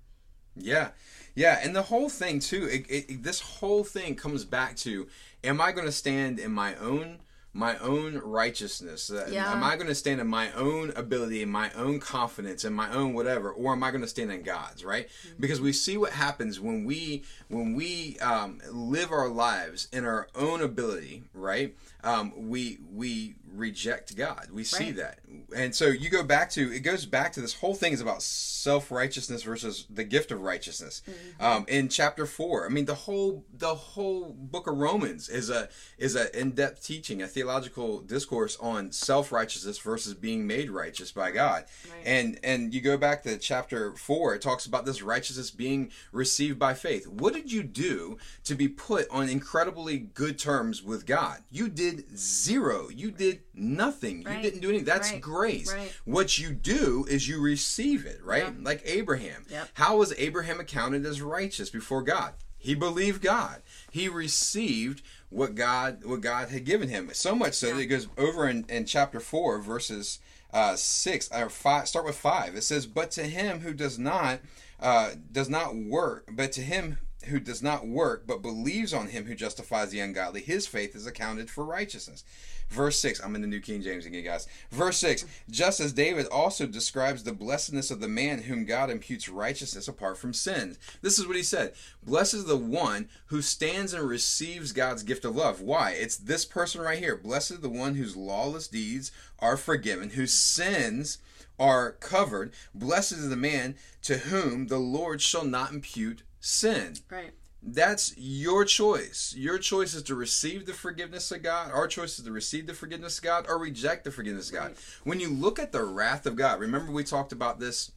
Yeah, 0.57 0.91
yeah, 1.35 1.61
and 1.63 1.75
the 1.75 1.83
whole 1.83 2.09
thing 2.09 2.39
too. 2.39 2.67
It, 2.67 2.87
it, 2.89 3.23
this 3.23 3.41
whole 3.41 3.85
thing 3.85 4.15
comes 4.15 4.45
back 4.45 4.77
to: 4.79 5.09
Am 5.43 5.61
I 5.61 5.73
going 5.73 5.87
to 5.87 5.93
stand 5.93 6.39
in 6.39 6.53
my 6.53 6.75
own 6.77 7.19
my 7.55 7.79
own 7.79 8.19
righteousness? 8.19 9.11
Uh, 9.11 9.29
Yeah. 9.31 9.51
Am 9.53 9.63
I 9.63 9.77
going 9.77 9.87
to 9.87 9.95
stand 9.95 10.21
in 10.21 10.27
my 10.27 10.53
own 10.53 10.91
ability, 10.97 11.41
in 11.41 11.49
my 11.51 11.71
own 11.73 12.01
confidence, 12.01 12.65
in 12.65 12.73
my 12.75 12.93
own 12.93 13.15
whatever, 13.15 13.51
or 13.51 13.73
am 13.73 13.83
I 13.83 13.91
going 13.91 14.03
to 14.03 14.09
stand 14.09 14.31
in 14.33 14.43
God's? 14.43 14.85
Right? 14.85 15.09
Because 15.41 15.61
we 15.61 15.73
see 15.73 15.97
what 15.97 16.13
happens 16.13 16.61
when 16.61 16.85
we 16.85 17.23
when 17.49 17.75
we 17.75 18.19
um, 18.19 18.61
live 18.71 19.11
our 19.13 19.29
lives 19.29 19.89
in 19.93 20.05
our 20.05 20.29
own 20.35 20.61
ability. 20.61 21.23
Right? 21.33 21.75
Um, 22.03 22.49
we 22.51 22.79
we 22.93 23.37
reject 23.55 24.15
God. 24.17 24.49
We 24.53 24.65
see 24.65 24.87
Right. 24.87 24.97
that, 24.97 25.19
and 25.57 25.75
so 25.75 25.87
you 25.87 26.11
go 26.11 26.23
back 26.25 26.51
to 26.51 26.73
it 26.73 26.81
goes 26.81 27.07
back 27.07 27.33
to 27.35 27.41
this 27.41 27.55
whole 27.55 27.75
thing 27.75 27.93
is 27.93 28.01
about 28.01 28.21
self 28.23 28.91
righteousness 28.91 29.43
versus 29.45 29.87
the 29.89 30.05
gift 30.05 30.31
of 30.33 30.41
righteousness. 30.43 31.03
Um, 31.41 31.65
in 31.69 31.89
chapter 31.89 32.27
four, 32.27 32.67
I 32.67 32.69
mean 32.69 32.85
the 32.87 32.95
whole 32.95 33.45
the 33.57 33.75
whole 33.75 34.33
book 34.33 34.67
of 34.67 34.77
Romans 34.77 35.29
is 35.29 35.49
a 35.51 35.69
is 35.97 36.15
an 36.15 36.27
in 36.35 36.51
depth 36.51 36.85
teaching, 36.85 37.23
a 37.23 37.27
theological 37.45 38.01
discourse 38.01 38.57
on 38.59 38.91
self 38.91 39.31
righteousness 39.31 39.79
versus 39.79 40.15
being 40.15 40.47
made 40.47 40.71
righteous 40.71 41.13
by 41.13 41.31
God. 41.31 41.65
Right. 41.91 42.03
And 42.07 42.41
and 42.43 42.73
you 42.73 42.81
go 42.81 42.97
back 42.97 43.23
to 43.25 43.37
chapter 43.37 43.93
four, 43.97 44.35
it 44.35 44.41
talks 44.41 44.65
about 44.65 44.87
this 44.87 45.03
righteousness 45.03 45.51
being 45.51 45.91
received 46.11 46.59
by 46.59 46.73
faith. 46.73 47.07
What 47.07 47.35
did 47.35 47.53
you 47.53 47.63
do 47.63 48.17
to 48.45 48.55
be 48.55 48.67
put 48.67 49.07
on 49.11 49.29
incredibly 49.29 49.99
good 49.99 50.39
terms 50.39 50.83
with 50.83 51.05
God? 51.05 51.41
You 51.51 51.69
did 51.69 52.17
zero. 52.17 52.89
You 52.89 53.11
did 53.11 53.41
nothing. 53.53 54.23
You 54.23 54.41
didn't 54.43 54.61
do 54.61 54.71
anything. 54.71 54.87
That's 54.87 55.13
Right. 55.13 55.21
grace. 55.21 55.73
Right. 55.73 55.93
What 56.05 56.39
you 56.39 56.51
do 56.53 57.05
is 57.11 57.29
you 57.29 57.41
receive 57.43 58.07
it, 58.07 58.21
right? 58.25 58.45
Yeah. 58.45 58.53
Like 58.63 58.81
Abraham. 58.87 59.45
Yep. 59.51 59.69
How 59.75 59.99
was 59.99 60.15
Abraham 60.17 60.61
accounted 60.61 61.05
as 61.05 61.21
righteous 61.21 61.69
before 61.69 62.03
God? 62.03 62.33
He 62.57 62.75
believed 62.75 63.21
God. 63.21 63.63
He 63.91 64.09
received 64.09 65.03
what 65.35 65.55
God 65.55 66.05
what 66.05 66.21
God 66.21 66.49
had 66.49 66.65
given 66.65 66.89
him. 66.89 67.11
So 67.13 67.35
much 67.35 67.55
so 67.55 67.75
that 67.75 67.81
it 67.81 67.87
goes 67.87 68.09
over 68.17 68.49
in, 68.49 68.65
in 68.69 68.87
chapter 68.87 69.21
four, 69.21 69.61
verses 69.61 70.21
uh, 70.53 70.77
six 70.77 71.29
or 71.33 71.51
five. 71.51 71.89
Start 71.89 72.07
with 72.07 72.17
five. 72.17 72.55
It 72.55 72.63
says, 72.63 72.87
"But 72.87 73.11
to 73.13 73.25
him 73.25 73.61
who 73.61 73.75
does 73.75 73.99
not 73.99 74.41
uh, 74.81 75.11
does 75.31 75.49
not 75.49 75.75
work, 75.77 76.29
but 76.33 76.53
to 76.53 76.61
him 76.61 76.99
who 77.27 77.41
does 77.41 77.63
not 77.63 77.87
work, 77.87 78.27
but 78.27 78.43
believes 78.43 78.93
on 78.93 79.09
him 79.09 79.27
who 79.27 79.35
justifies 79.35 79.91
the 79.91 80.01
ungodly, 80.01 80.41
his 80.41 80.67
faith 80.67 80.95
is 80.95 81.07
accounted 81.07 81.51
for 81.51 81.65
righteousness." 81.65 82.25
Verse 82.71 82.99
6, 82.99 83.21
I'm 83.21 83.35
in 83.35 83.43
the 83.43 83.47
New 83.47 83.61
King 83.61 83.83
James 83.83 84.07
again, 84.07 84.25
guys. 84.25 84.47
Verse 84.71 84.97
6, 84.99 85.27
just 85.51 85.81
as 85.81 85.93
David 85.93 86.27
also 86.27 86.67
describes 86.67 87.23
the 87.23 87.33
blessedness 87.33 87.91
of 87.91 88.01
the 88.01 88.09
man 88.09 88.43
whom 88.43 88.65
God 88.65 88.91
imputes 88.91 89.29
righteousness 89.29 89.87
apart 89.87 90.19
from 90.19 90.33
sins. 90.33 90.79
This 91.03 91.19
is 91.19 91.27
what 91.27 91.37
he 91.37 91.43
said 91.43 91.75
Blessed 92.03 92.35
is 92.35 92.45
the 92.47 92.57
one 92.57 93.09
who 93.27 93.43
stands 93.43 93.93
and 93.93 94.09
receives 94.09 94.73
God's 94.73 95.03
gift 95.03 95.25
of 95.25 95.37
love. 95.37 95.61
Why? 95.61 95.93
It's 95.93 96.17
this 96.17 96.45
person 96.45 96.81
right 96.81 96.99
here. 96.99 97.17
Blessed 97.17 97.63
the 97.63 97.69
one 97.69 97.95
whose 97.95 98.17
lawless 98.17 98.69
deeds 98.69 99.13
are 99.39 99.57
forgiven, 99.57 100.11
whose 100.11 100.33
sins 100.33 101.19
are 101.59 101.93
covered. 101.93 102.53
Blessed 102.75 103.13
is 103.13 103.29
the 103.29 103.37
man 103.37 103.77
to 104.03 104.19
whom 104.19 104.67
the 104.67 104.79
Lord 104.79 105.21
shall 105.21 105.45
not 105.45 105.73
impute 105.73 106.23
sin. 106.45 106.95
Right. 107.11 107.33
That's 107.63 108.15
your 108.19 108.67
choice. 108.67 109.35
Your 109.37 109.59
choice 109.59 109.95
is 109.95 110.03
to 110.05 110.15
receive 110.15 110.67
the 110.67 110.75
forgiveness 110.75 111.33
of 111.33 111.43
God. 111.43 111.71
Our 111.73 111.87
choice 111.87 112.19
is 112.19 112.25
to 112.27 112.31
receive 112.31 112.67
the 112.67 112.75
forgiveness 112.75 113.17
of 113.19 113.25
God 113.25 113.47
or 113.49 113.59
reject 113.59 114.05
the 114.05 114.11
forgiveness 114.11 114.51
of 114.51 114.55
God. 114.55 114.69
Right. 114.69 114.77
When 115.05 115.21
you 115.21 115.31
look 115.31 115.59
at 115.59 115.73
the 115.73 115.83
wrath 115.83 116.27
of 116.27 116.37
God, 116.37 116.61
remember 116.61 116.93
we 116.93 117.05
talked 117.05 117.33
about 117.33 117.59
this 117.59 117.93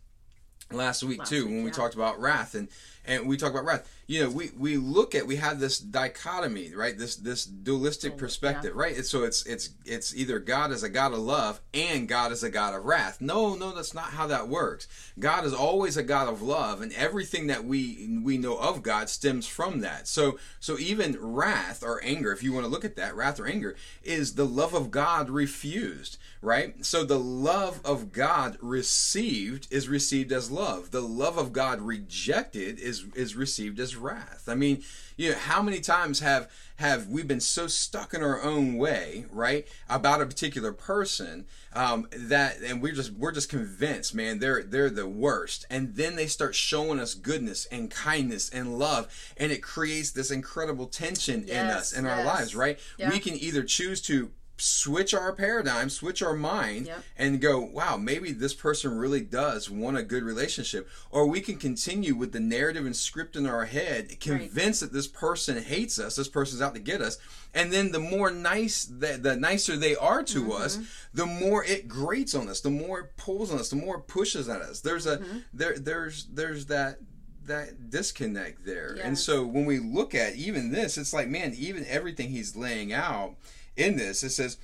last 0.71 1.03
week 1.03 1.19
Last 1.19 1.29
too 1.29 1.45
week, 1.45 1.53
when 1.53 1.63
we 1.63 1.69
yeah. 1.69 1.75
talked 1.75 1.95
about 1.95 2.19
wrath 2.19 2.55
and 2.55 2.69
and 3.07 3.25
we 3.25 3.37
talk 3.37 3.51
about 3.51 3.65
wrath. 3.65 3.89
You 4.05 4.23
know, 4.23 4.29
we 4.29 4.51
we 4.57 4.77
look 4.77 5.15
at 5.15 5.27
we 5.27 5.37
have 5.37 5.59
this 5.59 5.79
dichotomy, 5.79 6.73
right? 6.73 6.97
This 6.97 7.15
this 7.15 7.45
dualistic 7.45 8.11
Dual- 8.11 8.19
perspective, 8.19 8.75
right? 8.75 8.97
It's, 8.97 9.09
so 9.09 9.23
it's 9.23 9.45
it's 9.45 9.69
it's 9.85 10.15
either 10.15 10.39
God 10.39 10.71
is 10.71 10.83
a 10.83 10.89
God 10.89 11.13
of 11.13 11.19
love 11.19 11.59
and 11.73 12.07
God 12.07 12.31
is 12.31 12.43
a 12.43 12.49
God 12.49 12.73
of 12.73 12.85
wrath. 12.85 13.19
No, 13.19 13.55
no, 13.55 13.73
that's 13.73 13.93
not 13.93 14.11
how 14.11 14.27
that 14.27 14.47
works. 14.47 14.87
God 15.19 15.45
is 15.45 15.53
always 15.53 15.97
a 15.97 16.03
God 16.03 16.27
of 16.27 16.41
love, 16.41 16.81
and 16.81 16.93
everything 16.93 17.47
that 17.47 17.65
we 17.65 18.19
we 18.23 18.37
know 18.37 18.57
of 18.57 18.83
God 18.83 19.09
stems 19.09 19.47
from 19.47 19.79
that. 19.81 20.07
So 20.07 20.37
so 20.59 20.77
even 20.77 21.17
wrath 21.19 21.83
or 21.83 22.03
anger, 22.03 22.31
if 22.31 22.43
you 22.43 22.53
want 22.53 22.65
to 22.65 22.71
look 22.71 22.85
at 22.85 22.95
that, 22.97 23.15
wrath 23.15 23.39
or 23.39 23.47
anger 23.47 23.75
is 24.03 24.35
the 24.35 24.45
love 24.45 24.73
of 24.73 24.91
God 24.91 25.29
refused, 25.29 26.17
right? 26.41 26.85
So 26.85 27.03
the 27.03 27.19
love 27.19 27.81
of 27.83 28.11
God 28.11 28.57
received 28.61 29.67
is 29.71 29.89
received 29.89 30.31
as 30.31 30.51
love. 30.51 30.91
The 30.91 31.01
love 31.01 31.37
of 31.37 31.53
God 31.53 31.81
rejected 31.81 32.79
is 32.79 32.96
is 33.15 33.35
received 33.35 33.79
as 33.79 33.95
wrath. 33.95 34.45
I 34.47 34.55
mean, 34.55 34.83
you 35.15 35.31
know, 35.31 35.37
how 35.37 35.61
many 35.61 35.79
times 35.79 36.19
have 36.19 36.49
have 36.77 37.07
we 37.07 37.23
been 37.23 37.39
so 37.39 37.67
stuck 37.67 38.13
in 38.13 38.21
our 38.21 38.41
own 38.41 38.77
way, 38.77 39.25
right, 39.31 39.67
about 39.89 40.21
a 40.21 40.25
particular 40.25 40.71
person 40.71 41.45
um, 41.73 42.07
that, 42.11 42.57
and 42.61 42.81
we're 42.81 42.93
just 42.93 43.11
we're 43.13 43.31
just 43.31 43.49
convinced, 43.49 44.13
man, 44.13 44.39
they're 44.39 44.63
they're 44.63 44.89
the 44.89 45.07
worst, 45.07 45.65
and 45.69 45.95
then 45.95 46.15
they 46.15 46.27
start 46.27 46.55
showing 46.55 46.99
us 46.99 47.13
goodness 47.13 47.65
and 47.71 47.89
kindness 47.89 48.49
and 48.49 48.77
love, 48.77 49.07
and 49.37 49.51
it 49.51 49.63
creates 49.63 50.11
this 50.11 50.31
incredible 50.31 50.85
tension 50.87 51.43
in 51.47 51.65
us 51.67 51.93
in 51.93 52.05
our 52.05 52.23
lives, 52.23 52.55
right? 52.55 52.79
Yeah. 52.97 53.09
We 53.09 53.19
can 53.19 53.35
either 53.35 53.63
choose 53.63 54.01
to 54.03 54.31
switch 54.57 55.13
our 55.13 55.31
paradigm, 55.33 55.89
switch 55.89 56.21
our 56.21 56.33
mind, 56.35 56.87
Yep. 56.87 57.03
and 57.17 57.41
go, 57.41 57.59
wow, 57.59 57.95
maybe 57.97 58.31
this 58.31 58.53
person 58.53 58.97
really 58.97 59.21
does 59.21 59.69
want 59.69 59.97
a 59.97 60.03
good 60.03 60.23
relationship. 60.23 60.89
Or 61.11 61.27
we 61.27 61.41
can 61.41 61.57
continue 61.57 62.15
with 62.15 62.31
the 62.31 62.39
narrative 62.39 62.85
and 62.85 62.95
script 62.95 63.35
in 63.35 63.45
our 63.45 63.65
head, 63.65 64.19
convinced 64.19 64.81
that 64.81 64.93
this 64.93 65.07
person 65.07 65.61
hates 65.61 65.99
us, 65.99 66.15
this 66.15 66.27
person's 66.27 66.61
out 66.61 66.73
to 66.73 66.79
get 66.81 67.01
us. 67.01 67.17
And 67.53 67.71
then 67.71 67.91
the 67.91 67.99
more 67.99 68.31
nice, 68.31 68.83
the, 68.85 69.17
the 69.21 69.35
nicer 69.35 69.75
they 69.77 69.95
are 69.95 70.23
to 70.23 70.41
Mm-hmm. 70.43 70.51
us, 70.63 70.79
the 71.13 71.25
more 71.25 71.63
it 71.63 71.87
grates 71.87 72.33
on 72.35 72.49
us, 72.49 72.61
the 72.61 72.69
more 72.69 72.99
it 73.01 73.17
pulls 73.17 73.51
on 73.51 73.59
us, 73.59 73.69
the 73.69 73.75
more 73.75 73.97
it 73.97 74.07
pushes 74.07 74.49
at 74.49 74.61
us. 74.61 74.81
There's 74.81 75.05
a 75.05 75.17
Mm-hmm. 75.17 75.37
there 75.53 75.77
there's 75.77 76.25
there's 76.31 76.65
that 76.67 76.97
that 77.45 77.89
disconnect 77.89 78.65
there. 78.65 78.97
And 79.01 79.17
so 79.17 79.45
when 79.45 79.65
we 79.65 79.79
look 79.79 80.13
at 80.13 80.35
even 80.35 80.71
this, 80.71 80.97
it's 80.97 81.13
like, 81.13 81.29
man, 81.29 81.53
even 81.57 81.85
everything 81.87 82.29
he's 82.29 82.55
laying 82.57 82.91
out 82.91 83.35
in 83.77 83.97
this, 83.97 84.23
it 84.23 84.31
says, 84.31 84.57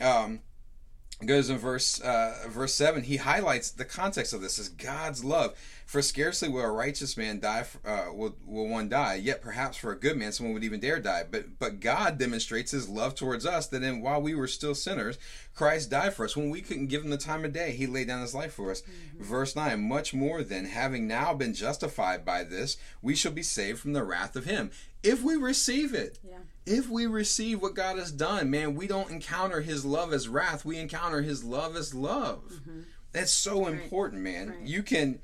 um, 0.00 0.40
goes 1.26 1.50
in 1.50 1.58
verse 1.58 2.00
uh, 2.00 2.46
verse 2.48 2.74
seven. 2.74 3.02
He 3.02 3.16
highlights 3.16 3.72
the 3.72 3.84
context 3.84 4.32
of 4.32 4.40
this 4.40 4.58
is 4.58 4.68
God's 4.68 5.24
love. 5.24 5.56
For 5.84 6.02
scarcely 6.02 6.50
will 6.50 6.60
a 6.64 6.70
righteous 6.70 7.16
man 7.16 7.40
die. 7.40 7.60
f- 7.60 7.78
Uh, 7.82 8.08
will, 8.12 8.36
will 8.44 8.68
one 8.68 8.90
die? 8.90 9.14
Yet 9.14 9.40
perhaps 9.40 9.78
for 9.78 9.90
a 9.90 9.98
good 9.98 10.18
man, 10.18 10.32
someone 10.32 10.52
would 10.52 10.62
even 10.62 10.80
dare 10.80 11.00
die. 11.00 11.24
But 11.28 11.58
but 11.58 11.80
God 11.80 12.18
demonstrates 12.18 12.70
His 12.72 12.90
love 12.90 13.14
towards 13.14 13.46
us. 13.46 13.66
That 13.68 13.82
in 13.82 14.02
while 14.02 14.20
we 14.20 14.34
were 14.34 14.46
still 14.48 14.74
sinners, 14.74 15.16
Christ 15.54 15.88
died 15.90 16.12
for 16.12 16.26
us. 16.26 16.36
When 16.36 16.50
we 16.50 16.60
couldn't 16.60 16.88
give 16.88 17.02
Him 17.02 17.10
the 17.10 17.16
time 17.16 17.42
of 17.44 17.54
day, 17.54 17.72
He 17.72 17.86
laid 17.86 18.06
down 18.08 18.20
His 18.20 18.34
life 18.34 18.52
for 18.52 18.70
us. 18.70 18.82
Verse 19.18 19.56
nine. 19.56 19.88
Much 19.88 20.12
more 20.12 20.42
than 20.42 20.66
having 20.66 21.08
now 21.08 21.32
been 21.32 21.54
justified 21.54 22.22
by 22.22 22.44
this, 22.44 22.76
we 23.00 23.16
shall 23.16 23.32
be 23.32 23.42
saved 23.42 23.80
from 23.80 23.94
the 23.94 24.04
wrath 24.04 24.36
of 24.36 24.44
Him 24.44 24.70
if 25.02 25.22
we 25.22 25.36
receive 25.36 25.94
it 25.94 26.18
Yeah. 26.22 26.38
If 26.68 26.88
we 26.88 27.06
receive 27.06 27.62
what 27.62 27.74
God 27.74 27.98
has 27.98 28.12
done, 28.12 28.50
man, 28.50 28.74
we 28.74 28.86
don't 28.86 29.10
encounter 29.10 29.60
His 29.60 29.84
love 29.84 30.12
as 30.12 30.28
wrath. 30.28 30.64
We 30.64 30.78
encounter 30.78 31.22
His 31.22 31.42
love 31.42 31.76
as 31.76 31.94
love. 31.94 32.42
Mm-hmm. 32.52 32.80
That's 33.12 33.32
so 33.32 33.66
important, 33.66 34.22
man. 34.22 34.50
Right. 34.50 34.60
You 34.62 34.82
can, 34.82 35.20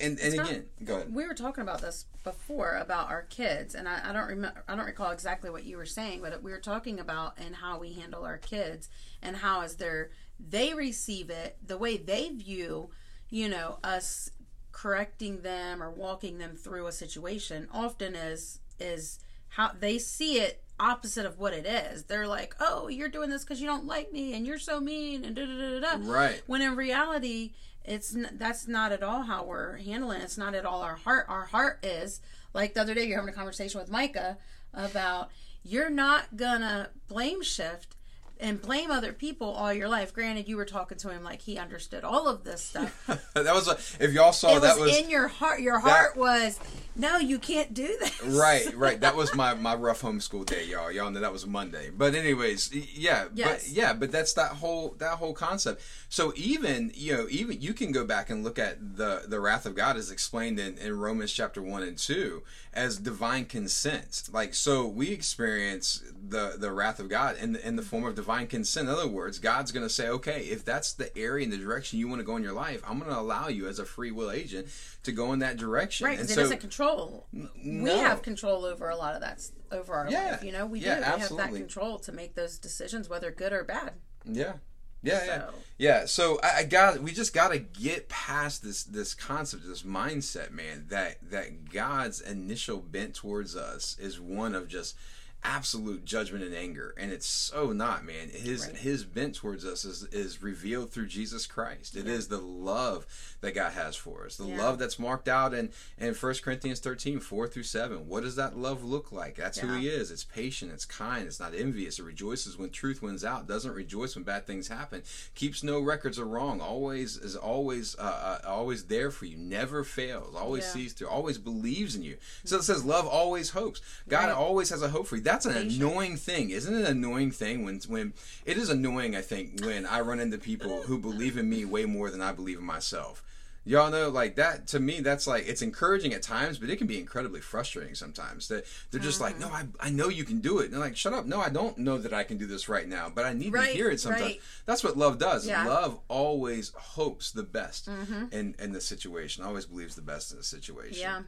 and 0.00 0.18
and 0.18 0.36
not- 0.36 0.50
again, 0.50 0.64
go 0.84 0.96
ahead. 0.96 1.14
We 1.14 1.26
were 1.26 1.34
talking 1.34 1.62
about 1.62 1.80
this 1.80 2.06
before 2.24 2.76
about 2.76 3.08
our 3.08 3.22
kids, 3.22 3.74
and 3.74 3.88
I, 3.88 4.10
I 4.10 4.12
don't 4.12 4.28
remember. 4.28 4.64
I 4.68 4.74
don't 4.74 4.86
recall 4.86 5.12
exactly 5.12 5.48
what 5.48 5.64
you 5.64 5.76
were 5.76 5.86
saying, 5.86 6.22
but 6.22 6.42
we 6.42 6.50
were 6.50 6.58
talking 6.58 6.98
about 6.98 7.38
and 7.38 7.54
how 7.56 7.78
we 7.78 7.92
handle 7.92 8.24
our 8.24 8.38
kids, 8.38 8.88
and 9.22 9.36
how 9.36 9.62
as 9.62 9.76
they're 9.76 10.10
they 10.38 10.74
receive 10.74 11.30
it, 11.30 11.56
the 11.64 11.78
way 11.78 11.96
they 11.96 12.30
view, 12.30 12.90
you 13.28 13.48
know, 13.48 13.78
us 13.84 14.30
correcting 14.72 15.42
them 15.42 15.82
or 15.82 15.90
walking 15.90 16.38
them 16.38 16.56
through 16.56 16.86
a 16.86 16.92
situation, 16.92 17.68
often 17.72 18.14
is 18.16 18.60
is 18.78 19.20
how 19.50 19.72
they 19.78 19.98
see 19.98 20.38
it 20.40 20.62
opposite 20.78 21.26
of 21.26 21.38
what 21.38 21.52
it 21.52 21.66
is. 21.66 22.04
They're 22.04 22.26
like, 22.26 22.54
"Oh, 22.58 22.88
you're 22.88 23.08
doing 23.08 23.28
this 23.30 23.44
because 23.44 23.60
you 23.60 23.66
don't 23.66 23.86
like 23.86 24.12
me, 24.12 24.34
and 24.34 24.46
you're 24.46 24.58
so 24.58 24.80
mean," 24.80 25.24
and 25.24 25.36
da 25.36 25.44
da 25.46 25.56
da 25.58 25.80
da. 25.80 25.96
da. 25.96 26.10
Right. 26.12 26.42
When 26.46 26.62
in 26.62 26.74
reality, 26.76 27.52
it's 27.84 28.14
n- 28.14 28.36
that's 28.38 28.66
not 28.66 28.92
at 28.92 29.02
all 29.02 29.22
how 29.22 29.44
we're 29.44 29.76
handling. 29.76 30.20
it. 30.20 30.24
It's 30.24 30.38
not 30.38 30.54
at 30.54 30.64
all 30.64 30.82
our 30.82 30.96
heart. 30.96 31.26
Our 31.28 31.46
heart 31.46 31.84
is 31.84 32.20
like 32.54 32.74
the 32.74 32.80
other 32.80 32.94
day. 32.94 33.04
You're 33.04 33.18
having 33.18 33.32
a 33.32 33.36
conversation 33.36 33.80
with 33.80 33.90
Micah 33.90 34.38
about 34.72 35.30
you're 35.62 35.90
not 35.90 36.36
gonna 36.36 36.90
blame 37.08 37.42
shift 37.42 37.96
and 38.40 38.60
blame 38.60 38.90
other 38.90 39.12
people 39.12 39.50
all 39.50 39.72
your 39.72 39.88
life. 39.88 40.12
Granted, 40.12 40.48
you 40.48 40.56
were 40.56 40.64
talking 40.64 40.98
to 40.98 41.10
him 41.10 41.22
like 41.22 41.42
he 41.42 41.58
understood 41.58 42.04
all 42.04 42.28
of 42.28 42.44
this 42.44 42.62
stuff. 42.62 43.06
that 43.34 43.54
was 43.54 43.68
a, 43.68 43.72
if 44.02 44.12
y'all 44.12 44.32
saw 44.32 44.56
it 44.56 44.60
that 44.60 44.78
was, 44.78 44.90
was 44.90 44.98
in 44.98 45.10
your 45.10 45.28
heart. 45.28 45.60
Your 45.60 45.78
heart 45.78 46.16
was 46.16 46.58
no, 46.96 47.18
you 47.18 47.38
can't 47.38 47.72
do 47.72 47.96
this. 48.00 48.22
right, 48.24 48.74
right. 48.76 49.00
That 49.00 49.16
was 49.16 49.34
my 49.34 49.54
my 49.54 49.74
rough 49.74 50.02
homeschool 50.02 50.44
day, 50.44 50.66
y'all. 50.66 50.90
Y'all 50.90 51.10
know 51.10 51.20
that 51.20 51.32
was 51.32 51.46
Monday. 51.46 51.90
But 51.90 52.14
anyways, 52.14 52.72
yeah, 52.74 53.26
but 53.34 53.68
yeah, 53.68 53.92
but 53.92 54.12
that's 54.12 54.32
that 54.34 54.52
whole 54.52 54.94
that 54.98 55.18
whole 55.18 55.32
concept. 55.32 55.82
So 56.08 56.32
even 56.36 56.92
you 56.94 57.16
know 57.16 57.26
even 57.30 57.60
you 57.60 57.72
can 57.74 57.92
go 57.92 58.04
back 58.04 58.30
and 58.30 58.44
look 58.44 58.58
at 58.58 58.96
the 58.96 59.22
the 59.26 59.40
wrath 59.40 59.66
of 59.66 59.74
God 59.74 59.96
is 59.96 60.10
explained 60.10 60.58
in 60.58 60.76
in 60.78 60.98
Romans 60.98 61.32
chapter 61.32 61.62
one 61.62 61.82
and 61.82 61.96
two 61.96 62.42
as 62.72 62.98
divine 62.98 63.46
consent. 63.46 64.28
Like 64.32 64.54
so, 64.54 64.86
we 64.86 65.10
experience 65.10 66.02
the 66.28 66.56
the 66.58 66.70
wrath 66.70 67.00
of 67.00 67.08
God 67.08 67.36
in 67.38 67.56
in 67.56 67.76
the 67.76 67.82
form 67.82 68.04
of 68.04 68.14
divine 68.14 68.29
consent. 68.48 68.88
In 68.88 68.94
other 68.94 69.08
words, 69.08 69.38
God's 69.38 69.72
going 69.72 69.86
to 69.86 69.92
say, 69.92 70.08
okay, 70.08 70.42
if 70.44 70.64
that's 70.64 70.92
the 70.92 71.16
area 71.16 71.44
and 71.44 71.52
the 71.52 71.58
direction 71.58 71.98
you 71.98 72.08
want 72.08 72.20
to 72.20 72.24
go 72.24 72.36
in 72.36 72.42
your 72.42 72.52
life, 72.52 72.82
I'm 72.86 72.98
going 72.98 73.10
to 73.10 73.18
allow 73.18 73.48
you 73.48 73.68
as 73.68 73.78
a 73.78 73.84
free 73.84 74.10
will 74.10 74.30
agent 74.30 74.68
to 75.02 75.12
go 75.12 75.32
in 75.32 75.40
that 75.40 75.56
direction. 75.56 76.06
Right, 76.06 76.16
because 76.18 76.32
so, 76.34 76.40
it 76.40 76.44
doesn't 76.44 76.60
control. 76.60 77.26
We 77.32 77.90
have 77.90 78.22
control 78.22 78.64
over 78.64 78.88
a 78.88 78.96
lot 78.96 79.14
of 79.14 79.20
that 79.20 79.42
over 79.72 79.94
our 79.94 80.10
Yeah, 80.10 80.32
life. 80.32 80.44
You 80.44 80.52
know, 80.52 80.66
we 80.66 80.80
yeah, 80.80 80.96
do. 80.96 81.00
We 81.16 81.20
have 81.20 81.36
that 81.36 81.52
control 81.54 81.98
to 82.00 82.12
make 82.12 82.34
those 82.34 82.58
decisions, 82.58 83.08
whether 83.08 83.30
good 83.30 83.52
or 83.52 83.64
bad. 83.64 83.92
Yeah. 84.24 84.54
Yeah, 85.02 85.24
yeah, 85.24 85.38
So- 85.46 85.54
yeah. 85.78 86.04
So 86.04 86.40
I, 86.42 86.58
I 86.58 86.64
got. 86.64 87.00
We 87.00 87.12
just 87.12 87.32
got 87.32 87.52
to 87.52 87.58
get 87.58 88.08
past 88.10 88.62
this 88.62 88.84
this 88.84 89.14
concept, 89.14 89.66
this 89.66 89.82
mindset, 89.82 90.50
man. 90.50 90.86
That 90.90 91.30
that 91.30 91.70
God's 91.70 92.20
initial 92.20 92.80
bent 92.80 93.14
towards 93.14 93.56
us 93.56 93.96
is 93.98 94.20
one 94.20 94.54
of 94.54 94.68
just 94.68 94.94
absolute 95.42 96.04
judgment 96.04 96.44
and 96.44 96.54
anger, 96.54 96.94
and 96.98 97.10
it's 97.12 97.26
so 97.26 97.72
not, 97.72 98.04
man. 98.04 98.28
His 98.28 98.66
Right. 98.66 98.76
his 98.76 99.04
bent 99.04 99.34
towards 99.34 99.64
us 99.64 99.84
is 99.84 100.04
is 100.12 100.42
revealed 100.42 100.90
through 100.92 101.06
Jesus 101.06 101.46
Christ. 101.46 101.96
It 101.96 102.06
is 102.06 102.28
the 102.28 102.38
love 102.40 103.06
that 103.40 103.54
God 103.54 103.72
has 103.72 103.96
for 103.96 104.26
us, 104.26 104.36
the 104.36 104.44
Yeah. 104.46 104.58
love 104.58 104.78
that's 104.78 104.98
marked 104.98 105.28
out 105.28 105.54
in 105.54 105.70
in 105.98 106.14
First 106.14 106.42
Corinthians 106.42 106.78
thirteen 106.80 107.20
four 107.20 107.48
through 107.48 107.62
seven. 107.62 108.06
What 108.06 108.22
does 108.22 108.36
that 108.36 108.58
love 108.58 108.84
look 108.84 109.12
like? 109.12 109.36
That's 109.36 109.58
who 109.58 109.72
He 109.74 109.88
is. 109.88 110.10
It's 110.10 110.24
patient. 110.24 110.72
It's 110.72 110.84
kind. 110.84 111.26
It's 111.26 111.40
not 111.40 111.54
envious. 111.54 111.98
It 111.98 112.02
rejoices 112.04 112.58
when 112.58 112.70
truth 112.70 113.00
wins 113.00 113.24
out. 113.24 113.46
Doesn't 113.48 113.72
rejoice 113.72 114.14
when 114.14 114.24
bad 114.24 114.46
things 114.46 114.68
happen. 114.68 115.02
Keeps 115.34 115.62
no 115.62 115.80
records 115.80 116.18
of 116.18 116.26
wrong. 116.26 116.60
Always 116.60 117.16
is 117.16 117.34
always 117.36 117.94
uh, 117.98 118.40
uh, 118.42 118.46
always 118.48 118.84
there 118.84 119.10
for 119.10 119.24
you. 119.24 119.36
Never 119.38 119.84
fails. 119.84 120.34
Always 120.34 120.64
Yeah. 120.64 120.72
sees 120.72 120.92
through. 120.92 121.08
Always 121.08 121.38
believes 121.38 121.94
in 121.96 122.02
you. 122.02 122.18
So 122.44 122.56
it 122.58 122.62
says 122.64 122.84
love 122.84 123.06
always 123.06 123.50
hopes. 123.50 123.80
God 124.08 124.26
Right. 124.26 124.34
always 124.34 124.68
has 124.70 124.82
a 124.82 124.90
hope 124.90 125.06
for 125.06 125.16
you. 125.16 125.22
That's 125.32 125.46
an 125.46 125.56
annoying 125.56 126.16
thing, 126.16 126.50
isn't 126.50 126.72
it? 126.74 126.80
An 126.80 126.96
annoying 126.98 127.30
thing 127.30 127.64
when 127.64 127.80
when 127.88 128.12
it 128.44 128.56
is 128.56 128.68
annoying. 128.70 129.14
I 129.16 129.20
think 129.22 129.64
when 129.64 129.86
I 129.86 130.00
run 130.00 130.20
into 130.20 130.38
people 130.38 130.82
who 130.82 130.98
believe 130.98 131.36
in 131.36 131.48
me 131.48 131.64
way 131.64 131.84
more 131.84 132.10
than 132.10 132.20
I 132.20 132.32
believe 132.32 132.58
in 132.58 132.64
myself. 132.64 133.22
Y'all 133.66 133.90
know, 133.90 134.08
like 134.08 134.36
that. 134.36 134.66
To 134.68 134.80
me, 134.80 135.00
that's 135.00 135.26
like 135.26 135.46
it's 135.46 135.60
encouraging 135.60 136.14
at 136.14 136.22
times, 136.22 136.58
but 136.58 136.70
it 136.70 136.76
can 136.76 136.86
be 136.86 136.98
incredibly 136.98 137.40
frustrating 137.42 137.94
sometimes. 137.94 138.48
That 138.48 138.64
they're 138.90 139.00
just 139.02 139.20
like, 139.20 139.36
Uh-huh. 139.36 139.48
"No, 139.48 139.54
I, 139.54 139.88
I 139.88 139.90
know 139.90 140.08
you 140.08 140.24
can 140.24 140.40
do 140.40 140.60
it." 140.60 140.64
And 140.64 140.72
they're 140.72 140.80
like, 140.80 140.96
"Shut 140.96 141.12
up! 141.12 141.26
No, 141.26 141.40
I 141.42 141.50
don't 141.50 141.76
know 141.76 141.98
that 141.98 142.14
I 142.14 142.24
can 142.24 142.38
do 142.38 142.46
this 142.46 142.70
right 142.70 142.88
now, 142.88 143.12
but 143.14 143.26
I 143.26 143.34
need 143.34 143.52
Right, 143.52 143.68
to 143.68 143.74
hear 143.76 143.90
it 143.90 144.00
sometimes." 144.00 144.22
right. 144.24 144.40
That's 144.64 144.82
what 144.82 144.96
love 144.96 145.18
does. 145.18 145.46
Yeah. 145.46 145.58
Mm-hmm. 145.58 145.68
Love 145.68 145.98
always 146.08 146.72
hopes 146.74 147.32
the 147.32 147.42
best 147.42 147.86
in 148.32 148.54
in 148.58 148.72
the 148.72 148.80
situation. 148.80 149.44
Always 149.44 149.66
believes 149.66 149.94
the 149.94 150.02
best 150.02 150.32
in 150.32 150.38
the 150.38 150.44
situation. 150.44 150.98
Yeah. 150.98 151.22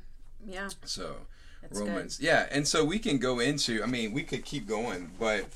Yeah. 0.46 0.68
So 0.86 1.16
That's 1.62 1.80
Romans, 1.80 2.18
yeah, 2.20 2.46
and 2.50 2.66
so 2.66 2.84
we 2.84 2.98
can 2.98 3.18
go 3.18 3.38
into. 3.38 3.82
I 3.82 3.86
mean, 3.86 4.12
we 4.12 4.22
could 4.22 4.44
keep 4.44 4.66
going, 4.66 5.10
but 5.18 5.46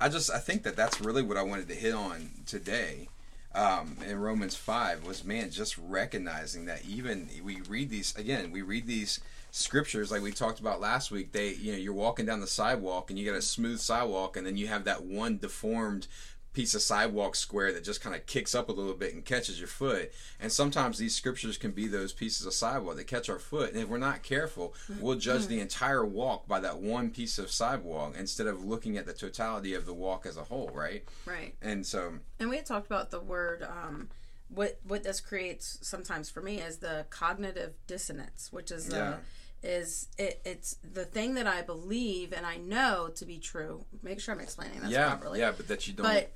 I 0.00 0.08
just 0.08 0.30
I 0.30 0.38
think 0.38 0.62
that 0.62 0.76
that's 0.76 1.00
really 1.00 1.22
what 1.22 1.36
I 1.36 1.42
wanted 1.42 1.68
to 1.68 1.74
hit 1.74 1.94
on 1.94 2.30
today. 2.46 3.08
Um, 3.52 3.96
in 4.06 4.20
Romans 4.20 4.56
five 4.56 5.04
was 5.04 5.24
man 5.24 5.50
just 5.50 5.76
recognizing 5.76 6.66
that 6.66 6.84
even 6.84 7.28
we 7.44 7.60
read 7.68 7.90
these 7.90 8.16
again, 8.16 8.52
we 8.52 8.62
read 8.62 8.86
these 8.86 9.20
scriptures 9.50 10.10
like 10.12 10.22
we 10.22 10.30
talked 10.30 10.60
about 10.60 10.80
last 10.80 11.10
week. 11.10 11.32
They 11.32 11.54
you 11.54 11.72
know 11.72 11.78
you're 11.78 11.92
walking 11.92 12.26
down 12.26 12.40
the 12.40 12.46
sidewalk 12.46 13.10
and 13.10 13.18
you 13.18 13.26
got 13.26 13.36
a 13.36 13.42
smooth 13.42 13.80
sidewalk, 13.80 14.36
and 14.36 14.46
then 14.46 14.56
you 14.56 14.68
have 14.68 14.84
that 14.84 15.04
one 15.04 15.38
deformed 15.38 16.06
piece 16.52 16.74
of 16.74 16.82
sidewalk 16.82 17.36
square 17.36 17.72
that 17.72 17.84
just 17.84 18.00
kind 18.00 18.14
of 18.16 18.26
kicks 18.26 18.54
up 18.54 18.68
a 18.68 18.72
little 18.72 18.94
bit 18.94 19.14
and 19.14 19.24
catches 19.24 19.58
your 19.58 19.68
foot. 19.68 20.10
And 20.40 20.50
sometimes 20.50 20.98
these 20.98 21.14
scriptures 21.14 21.56
can 21.56 21.70
be 21.70 21.86
those 21.86 22.12
pieces 22.12 22.44
of 22.44 22.52
sidewalk 22.52 22.96
that 22.96 23.06
catch 23.06 23.28
our 23.28 23.38
foot. 23.38 23.72
And 23.72 23.80
if 23.80 23.88
we're 23.88 23.98
not 23.98 24.22
careful, 24.24 24.74
we'll 25.00 25.16
judge 25.16 25.46
the 25.46 25.60
entire 25.60 26.04
walk 26.04 26.48
by 26.48 26.58
that 26.60 26.78
one 26.78 27.10
piece 27.10 27.38
of 27.38 27.50
sidewalk 27.52 28.14
instead 28.18 28.48
of 28.48 28.64
looking 28.64 28.96
at 28.96 29.06
the 29.06 29.12
totality 29.12 29.74
of 29.74 29.86
the 29.86 29.94
walk 29.94 30.26
as 30.26 30.36
a 30.36 30.42
whole, 30.44 30.70
right? 30.74 31.04
Right. 31.24 31.54
And 31.62 31.86
so, 31.86 32.14
And 32.40 32.50
we 32.50 32.56
had 32.56 32.66
talked 32.66 32.86
about 32.86 33.10
the 33.10 33.20
word. 33.20 33.62
Um, 33.62 34.08
what 34.48 34.80
what 34.82 35.04
this 35.04 35.20
creates 35.20 35.78
sometimes 35.80 36.28
for 36.28 36.42
me 36.42 36.60
is 36.60 36.78
the 36.78 37.06
cognitive 37.10 37.74
dissonance, 37.86 38.48
which 38.50 38.72
is 38.72 38.88
Yeah. 38.88 39.10
uh, 39.10 39.16
is 39.62 40.08
it, 40.18 40.40
it's 40.44 40.76
the 40.82 41.04
thing 41.04 41.34
that 41.34 41.46
I 41.46 41.60
believe 41.62 42.32
and 42.32 42.46
I 42.46 42.56
know 42.56 43.10
to 43.14 43.26
be 43.26 43.38
true. 43.38 43.84
Make 44.02 44.18
sure 44.18 44.34
I'm 44.34 44.40
explaining 44.40 44.80
this 44.80 44.90
yeah, 44.90 45.08
properly. 45.10 45.38
yeah, 45.38 45.52
but 45.56 45.68
that 45.68 45.86
you 45.86 45.92
don't. 45.92 46.04
But 46.06 46.32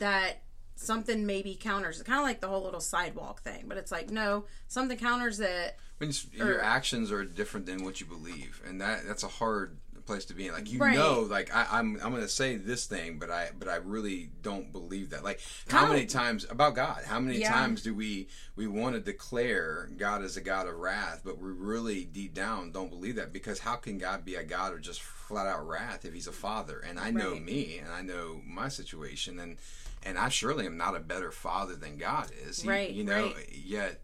that 0.00 0.42
something 0.74 1.24
maybe 1.26 1.54
counters. 1.54 2.00
it, 2.00 2.06
Kind 2.06 2.18
of 2.18 2.24
like 2.24 2.40
the 2.40 2.48
whole 2.48 2.62
little 2.62 2.80
sidewalk 2.80 3.40
thing, 3.42 3.64
but 3.68 3.78
it's 3.78 3.92
like 3.92 4.10
no, 4.10 4.44
something 4.68 4.98
counters 4.98 5.40
it. 5.40 5.76
when 5.98 6.12
your 6.32 6.56
or- 6.56 6.62
actions 6.62 7.10
are 7.12 7.24
different 7.24 7.66
than 7.66 7.84
what 7.84 8.00
you 8.00 8.06
believe, 8.06 8.60
and 8.66 8.80
that 8.80 9.06
that's 9.06 9.22
a 9.22 9.28
hard 9.28 9.78
place 10.06 10.24
to 10.24 10.34
be 10.34 10.46
in. 10.48 10.52
Like 10.54 10.72
you 10.72 10.80
Right. 10.80 10.96
know, 10.96 11.20
like 11.20 11.54
I, 11.54 11.66
I'm 11.70 11.94
I'm 12.02 12.10
gonna 12.12 12.26
say 12.28 12.56
this 12.56 12.86
thing, 12.86 13.18
but 13.18 13.30
I 13.30 13.50
but 13.56 13.68
I 13.68 13.76
really 13.76 14.30
don't 14.42 14.72
believe 14.72 15.10
that. 15.10 15.22
Like 15.22 15.40
how 15.68 15.86
many 15.86 16.06
times 16.06 16.46
about 16.50 16.74
God? 16.74 17.04
How 17.06 17.20
many 17.20 17.38
Yeah. 17.40 17.52
times 17.52 17.82
do 17.82 17.94
we 17.94 18.28
we 18.56 18.66
want 18.66 18.94
to 18.96 19.00
declare 19.00 19.88
God 19.98 20.24
as 20.24 20.36
a 20.36 20.40
God 20.40 20.66
of 20.66 20.76
wrath, 20.76 21.20
but 21.24 21.38
we 21.38 21.50
really 21.50 22.04
deep 22.06 22.34
down 22.34 22.72
don't 22.72 22.88
believe 22.90 23.16
that 23.16 23.32
because 23.32 23.60
how 23.60 23.76
can 23.76 23.98
God 23.98 24.24
be 24.24 24.34
a 24.34 24.42
God 24.42 24.72
of 24.72 24.80
just 24.80 25.02
flat 25.30 25.46
out 25.46 25.66
wrath 25.66 26.04
if 26.04 26.12
He's 26.12 26.26
a 26.26 26.32
Father? 26.32 26.80
And 26.80 26.98
I 26.98 27.10
know 27.12 27.32
Right. 27.32 27.42
me, 27.44 27.78
and 27.78 27.92
I 27.92 28.02
know 28.02 28.42
my 28.44 28.68
situation, 28.68 29.38
and 29.38 29.56
and 30.02 30.18
I 30.18 30.28
surely 30.30 30.64
am 30.66 30.76
not 30.78 30.96
a 30.96 31.00
better 31.00 31.30
Father 31.30 31.76
than 31.76 31.98
God 31.98 32.30
is. 32.46 32.62
He- 32.62 32.68
Right, 32.68 32.90
You 32.90 33.04
know, 33.04 33.26
right. 33.34 33.52
yet. 33.52 34.00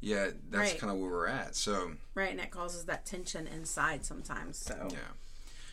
Yeah, 0.00 0.30
that's 0.50 0.72
Right. 0.72 0.78
kind 0.80 0.90
of 0.90 0.98
where 0.98 1.10
we're 1.10 1.26
at. 1.26 1.54
So, 1.54 1.96
Right, 2.14 2.30
and 2.30 2.40
it 2.40 2.50
causes 2.50 2.86
that 2.86 3.04
tension 3.06 3.46
inside 3.46 4.04
sometimes. 4.06 4.56
So, 4.58 4.88
yeah. 4.90 4.98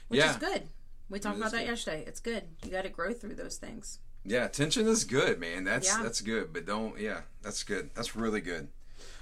which 0.10 0.20
yeah. 0.20 0.32
is 0.32 0.38
good. 0.38 0.68
We 1.10 1.20
talked 1.20 1.38
about 1.38 1.52
that 1.52 1.60
good. 1.60 1.68
yesterday. 1.68 2.04
It's 2.06 2.20
good. 2.20 2.44
You 2.64 2.70
got 2.72 2.82
to 2.84 2.90
grow 2.90 3.14
through 3.14 3.36
those 3.36 3.56
things. 3.58 4.00
Yeah, 4.26 4.48
tension 4.50 4.88
is 4.88 5.04
good, 5.06 5.40
man. 5.40 5.64
That's 5.64 5.88
Yeah. 5.88 6.04
that's 6.04 6.20
good, 6.22 6.52
but 6.54 6.66
don't 6.66 7.00
yeah, 7.00 7.22
that's 7.42 7.64
good. 7.64 7.92
That's 7.96 8.14
really 8.16 8.42
good. 8.42 8.68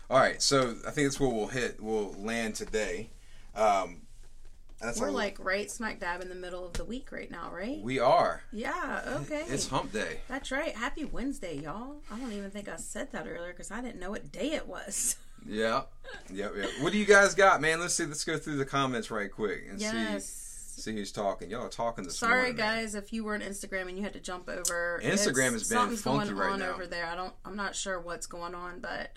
All 0.10 0.20
right, 0.20 0.42
so 0.42 0.78
I 0.86 0.90
think 0.92 1.08
that's 1.08 1.20
where 1.20 1.30
we'll 1.30 1.48
hit. 1.48 1.80
We'll 1.80 2.14
land 2.14 2.56
today. 2.56 3.12
Um, 3.54 4.02
that's 4.82 5.00
We're 5.00 5.08
all- 5.08 5.14
like 5.14 5.38
right 5.44 5.70
smack 5.70 6.00
dab 6.00 6.22
in 6.22 6.30
the 6.30 6.36
middle 6.36 6.66
of 6.66 6.74
the 6.74 6.86
week 6.86 7.12
right 7.12 7.30
now, 7.30 7.52
right? 7.54 7.82
we 7.82 8.00
are. 8.00 8.42
Yeah. 8.52 9.02
Okay. 9.24 9.44
It's 9.48 9.68
Hump 9.68 9.92
Day. 9.94 10.22
That's 10.28 10.52
right. 10.52 10.76
Happy 10.76 11.06
Wednesday, 11.06 11.58
y'all. 11.60 11.98
I 12.12 12.18
don't 12.20 12.32
even 12.34 12.52
think 12.52 12.68
I 12.70 12.76
said 12.78 13.12
that 13.12 13.28
earlier 13.28 13.52
because 13.52 13.72
I 13.72 13.82
didn't 13.82 14.00
know 14.00 14.12
what 14.12 14.32
day 14.32 14.52
it 14.54 14.68
was. 14.68 15.16
Yeah, 15.48 15.84
yep, 16.30 16.52
yep. 16.58 16.70
What 16.82 16.92
do 16.92 16.98
you 16.98 17.06
guys 17.06 17.34
got, 17.34 17.62
man? 17.62 17.80
Let's 17.80 17.94
see. 17.94 18.06
Let's 18.06 18.26
go 18.26 18.38
through 18.38 18.58
the 18.58 18.66
comments 18.66 19.10
right 19.10 19.32
quick 19.32 19.68
and 19.70 19.80
Yes. 19.80 20.26
see 20.26 20.82
see 20.82 20.94
who's 20.94 21.14
talking. 21.14 21.50
Y'all 21.50 21.66
are 21.66 21.70
talking 21.70 22.04
this 22.04 22.18
Sorry, 22.18 22.34
morning. 22.36 22.56
man. 22.58 22.76
guys, 22.84 22.94
if 22.94 23.14
you 23.14 23.24
were 23.24 23.36
on 23.36 23.40
Instagram 23.40 23.88
and 23.88 23.96
you 23.98 24.04
had 24.04 24.12
to 24.14 24.20
jump 24.20 24.50
over. 24.50 25.00
Instagram 25.02 25.08
It's- 25.08 25.52
has 25.54 25.70
been 25.70 25.78
something's 25.78 26.02
funky 26.02 26.26
going 26.28 26.36
right 26.38 26.52
on 26.52 26.60
now. 26.60 26.72
over 26.74 26.86
there. 26.88 27.06
I 27.06 27.16
don't. 27.16 27.34
I'm 27.46 27.56
not 27.56 27.74
sure 27.74 28.02
what's 28.02 28.28
going 28.28 28.54
on, 28.54 28.82
but 28.82 29.12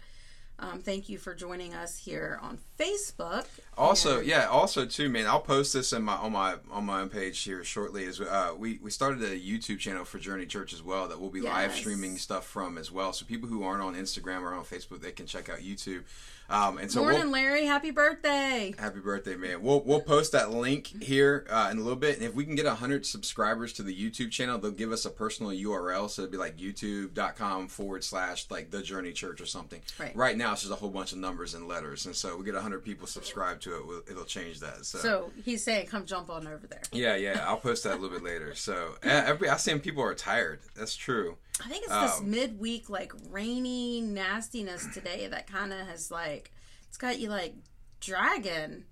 um, 0.63 0.79
thank 0.81 1.09
you 1.09 1.19
for 1.19 1.35
joining 1.35 1.75
us 1.75 1.99
here 1.99 2.39
on 2.41 2.59
Facebook. 2.79 3.47
Also, 3.77 4.19
And- 4.19 4.27
yeah, 4.27 4.47
also 4.47 4.87
too, 4.87 5.09
man. 5.09 5.27
I'll 5.27 5.41
post 5.41 5.73
this 5.73 5.93
in 5.93 6.03
my 6.05 6.15
on 6.15 6.33
my 6.33 6.57
on 6.71 6.87
my 6.87 7.01
own 7.01 7.09
page 7.09 7.39
here 7.43 7.65
shortly. 7.65 8.05
Is 8.05 8.21
uh, 8.21 8.55
we 8.57 8.79
we 8.83 8.91
started 8.91 9.23
a 9.25 9.39
YouTube 9.39 9.79
channel 9.81 10.05
for 10.05 10.19
Journey 10.19 10.47
Church 10.47 10.73
as 10.73 10.83
well 10.83 11.09
that 11.09 11.21
we'll 11.21 11.31
be 11.31 11.41
live 11.41 11.75
streaming 11.75 12.17
stuff 12.17 12.47
from 12.47 12.79
as 12.79 12.91
well. 12.93 13.13
So 13.13 13.27
people 13.27 13.49
who 13.49 13.65
aren't 13.65 13.83
on 13.83 13.95
Instagram 13.95 14.43
or 14.43 14.55
on 14.55 14.65
Facebook, 14.65 15.01
they 15.01 15.13
can 15.13 15.27
check 15.27 15.49
out 15.49 15.59
YouTube. 15.59 16.03
Um, 16.53 16.77
and 16.77 16.93
so 16.93 17.01
Morning, 17.01 17.23
we'll, 17.23 17.31
Larry. 17.31 17.65
Happy 17.65 17.91
birthday. 17.91 18.75
Happy 18.79 19.01
birthday, 19.01 19.37
man! 19.37 19.63
We'll 19.63 19.83
we'll 19.85 20.03
post 20.03 20.33
that 20.33 20.51
link 20.51 21.03
here 21.03 21.47
uh, 21.49 21.69
in 21.73 21.79
a 21.79 21.81
little 21.81 21.97
bit, 21.97 22.17
and 22.17 22.27
if 22.27 22.35
we 22.35 22.45
can 22.45 22.55
get 22.55 22.67
hundred 22.67 23.07
subscribers 23.07 23.73
to 23.75 23.83
the 23.83 23.95
YouTube 23.95 24.31
channel, 24.31 24.59
they'll 24.59 24.71
give 24.71 24.93
us 24.93 25.07
a 25.07 25.11
personal 25.11 25.51
URL. 25.53 26.11
So 26.11 26.23
it'd 26.23 26.31
be 26.33 26.37
like 26.39 26.59
YouTube.com 26.59 27.69
forward 27.69 28.05
slash 28.05 28.47
like 28.51 28.71
the 28.71 28.83
Journey 28.83 29.13
Church 29.13 29.41
or 29.41 29.47
something. 29.47 29.81
Right. 30.15 30.37
now, 30.37 30.53
it's 30.53 30.63
just 30.63 30.73
a 30.73 30.77
whole 30.77 30.91
bunch 30.91 31.13
of 31.13 31.19
numbers 31.19 31.55
and 31.55 31.67
letters, 31.67 32.05
and 32.07 32.15
so 32.15 32.37
we 32.37 32.45
get 32.45 32.55
hundred 32.55 32.85
people 32.85 33.07
subscribed 33.07 33.63
to 33.63 33.77
it, 33.77 33.87
we'll- 33.87 34.03
it'll 34.11 34.25
change 34.25 34.61
that. 34.61 34.85
So. 34.85 34.99
So 34.99 35.33
he's 35.45 35.65
saying, 35.65 35.87
come 35.87 36.05
jump 36.05 36.29
on 36.29 36.47
over 36.47 36.67
there. 36.67 36.83
yeah, 36.93 37.17
yeah, 37.17 37.45
I'll 37.49 37.57
post 37.57 37.85
that 37.85 37.93
a 37.93 37.97
little 37.97 38.11
bit 38.11 38.23
later. 38.23 38.55
So 38.55 38.97
eh, 39.03 39.23
every 39.27 39.49
I 39.49 39.57
see 39.57 39.73
people 39.79 40.03
are 40.03 40.15
tired. 40.15 40.61
That's 40.75 40.95
true. 40.97 41.39
I 41.65 41.69
think 41.69 41.85
it's 41.85 41.93
this 41.95 42.19
Um, 42.21 42.31
midweek, 42.31 42.91
like 42.91 43.13
rainy 43.31 44.01
nastiness 44.01 44.87
today 44.93 45.27
that 45.29 45.47
kind 45.47 45.73
of 45.73 45.87
has 45.87 46.11
like, 46.11 46.51
it's 46.89 46.97
got 46.99 47.19
you 47.19 47.29
like 47.29 47.55
dragging. 48.01 48.85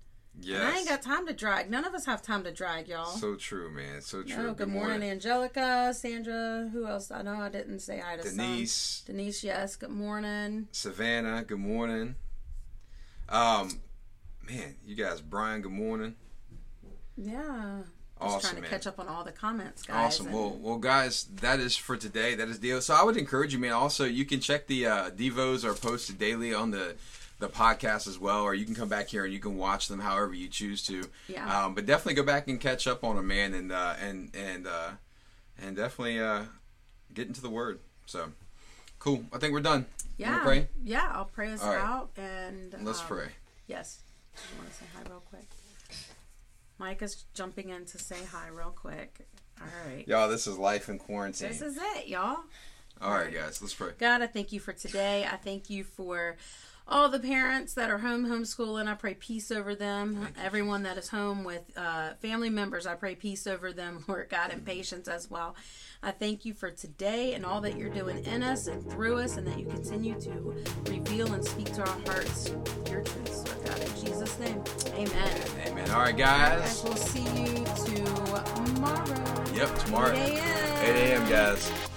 And 0.43 0.63
I 0.63 0.77
ain't 0.77 0.87
got 0.87 1.01
time 1.01 1.27
to 1.27 1.33
drag. 1.33 1.69
None 1.69 1.83
of 1.83 1.93
us 1.93 2.05
have 2.05 2.21
time 2.21 2.45
to 2.45 2.51
drag, 2.53 2.87
y'all. 2.87 3.05
so 3.05 3.35
true, 3.35 3.69
man. 3.69 4.01
So 4.01 4.23
true. 4.23 4.49
Oh, 4.49 4.53
good, 4.53 4.69
morning, 4.69 5.03
Angelica, 5.09 5.93
Sandra. 5.93 6.69
Who 6.71 6.87
else? 6.87 7.11
I 7.11 7.21
know 7.21 7.35
I 7.35 7.49
didn't 7.49 7.79
say 7.79 7.99
hi 7.99 8.15
to 8.15 8.23
some. 8.23 8.37
Denise, 8.37 9.03
Denise, 9.05 9.43
yes. 9.43 9.75
Good 9.75 9.89
morning. 9.89 10.69
Savannah. 10.71 11.43
Good 11.43 11.59
morning. 11.59 12.15
Um, 13.27 13.81
man, 14.47 14.75
you 14.85 14.95
guys, 14.95 15.19
Brian. 15.21 15.61
Good 15.61 15.73
morning. 15.73 16.15
Yeah. 17.17 17.81
Just 18.21 18.35
Awesome, 18.35 18.41
trying 18.41 18.55
to 18.55 18.61
man. 18.61 18.69
catch 18.69 18.87
up 18.87 18.99
on 18.99 19.07
all 19.07 19.23
the 19.23 19.31
comments, 19.31 19.81
guys. 19.83 19.95
Awesome. 19.95 20.27
and- 20.27 20.35
Well, 20.35 20.57
well, 20.61 20.77
guys, 20.77 21.23
that 21.41 21.59
is 21.59 21.75
for 21.75 21.97
today. 21.97 22.35
That 22.35 22.49
is 22.49 22.59
the 22.59 22.67
deal. 22.67 22.81
So 22.81 22.93
I 22.93 23.03
would 23.03 23.17
encourage 23.17 23.51
you, 23.53 23.59
man. 23.59 23.73
Also, 23.73 24.05
you 24.05 24.25
can 24.25 24.39
check 24.39 24.67
the 24.67 24.85
uh, 24.85 25.09
devos 25.09 25.63
are 25.63 25.73
posted 25.73 26.17
daily 26.19 26.53
on 26.53 26.71
the 26.71 26.95
the 27.39 27.49
podcast 27.49 28.07
as 28.07 28.19
well, 28.19 28.43
or 28.43 28.53
you 28.53 28.65
can 28.65 28.75
come 28.75 28.87
back 28.87 29.07
here 29.07 29.25
and 29.25 29.33
you 29.33 29.39
can 29.39 29.57
watch 29.57 29.87
them 29.87 29.99
however 29.99 30.31
you 30.35 30.47
choose 30.47 30.85
to. 30.85 31.09
Yeah. 31.27 31.65
Um, 31.65 31.73
but 31.73 31.87
definitely 31.87 32.13
go 32.13 32.23
back 32.23 32.47
and 32.47 32.61
catch 32.61 32.85
up 32.85 33.03
on 33.03 33.15
them, 33.15 33.27
man, 33.27 33.55
and 33.55 33.71
uh, 33.71 33.95
and 33.99 34.29
and 34.35 34.67
uh, 34.67 34.91
and 35.59 35.75
definitely 35.75 36.19
uh, 36.19 36.43
get 37.13 37.27
into 37.27 37.41
the 37.41 37.49
word. 37.49 37.79
So 38.05 38.31
cool. 38.99 39.25
I 39.33 39.39
think 39.39 39.53
we're 39.53 39.61
done. 39.61 39.87
Yeah. 40.17 40.43
pray? 40.43 40.67
Yeah, 40.83 41.09
I'll 41.11 41.25
pray 41.25 41.51
us 41.51 41.63
right. 41.63 41.79
out 41.79 42.11
and 42.15 42.75
Let's 42.83 43.01
um, 43.01 43.07
pray. 43.07 43.29
Yes. 43.67 44.01
I 44.35 44.57
want 44.59 44.69
to 44.69 44.75
say 44.75 44.85
hi 44.95 45.01
real 45.09 45.23
quick. 45.31 45.47
Mike 46.81 47.03
is 47.03 47.25
jumping 47.35 47.69
in 47.69 47.85
to 47.85 47.99
say 47.99 48.17
hi 48.31 48.47
real 48.47 48.71
quick. 48.75 49.27
All 49.61 49.67
right. 49.87 50.07
Y'all, 50.07 50.27
this 50.27 50.47
is 50.47 50.57
life 50.57 50.89
in 50.89 50.97
quarantine. 50.97 51.49
This 51.49 51.61
is 51.61 51.77
it, 51.77 52.07
y'all. 52.07 52.39
All 52.99 53.11
right, 53.11 53.31
guys, 53.31 53.61
let's 53.61 53.75
pray. 53.75 53.91
God, 53.99 54.23
I 54.23 54.27
thank 54.27 54.51
you 54.51 54.59
for 54.59 54.73
today. 54.73 55.27
I 55.31 55.35
thank 55.35 55.69
you 55.69 55.83
for 55.83 56.37
all 56.87 57.07
the 57.07 57.19
parents 57.19 57.75
that 57.75 57.91
are 57.91 57.99
home 57.99 58.25
homeschooling. 58.25 58.87
I 58.87 58.95
pray 58.95 59.13
peace 59.13 59.51
over 59.51 59.75
them. 59.75 60.29
Everyone 60.43 60.81
that 60.81 60.97
is 60.97 61.09
home 61.09 61.43
with 61.43 61.61
uh, 61.77 62.15
family 62.15 62.49
members, 62.49 62.87
I 62.87 62.95
pray 62.95 63.13
peace 63.13 63.45
over 63.45 63.71
them, 63.71 64.03
Lord 64.07 64.29
God, 64.29 64.49
and 64.49 64.65
patience 64.65 65.07
as 65.07 65.29
well. 65.29 65.55
I 66.01 66.09
thank 66.09 66.45
you 66.45 66.55
for 66.55 66.71
today 66.71 67.35
and 67.35 67.45
all 67.45 67.61
that 67.61 67.77
you're 67.77 67.91
doing 67.91 68.25
in 68.25 68.41
us 68.41 68.65
and 68.65 68.89
through 68.89 69.19
us, 69.19 69.37
and 69.37 69.45
that 69.45 69.59
you 69.59 69.67
continue 69.67 70.19
to 70.21 70.31
reveal 70.87 71.31
and 71.31 71.45
speak 71.45 71.71
to 71.73 71.81
our 71.81 71.99
hearts 72.07 72.49
your 72.89 73.03
truths, 73.03 73.45
Lord 73.45 73.65
God. 73.65 73.79
In 73.81 74.03
Jesus' 74.03 74.39
name, 74.39 74.63
amen. 74.95 75.60
All 75.91 75.99
right, 75.99 76.15
Guys, 76.15 76.81
guys. 76.81 76.83
we'll 76.83 76.95
see 76.95 77.23
you 77.23 77.65
tomorrow. 77.85 79.43
Yep, 79.53 79.79
tomorrow. 79.79 80.13
8 80.13 80.17
a.m. 80.17 80.83
8 80.83 80.89
a.m. 80.89 81.21
a.m., 81.23 81.29
guys. 81.29 81.90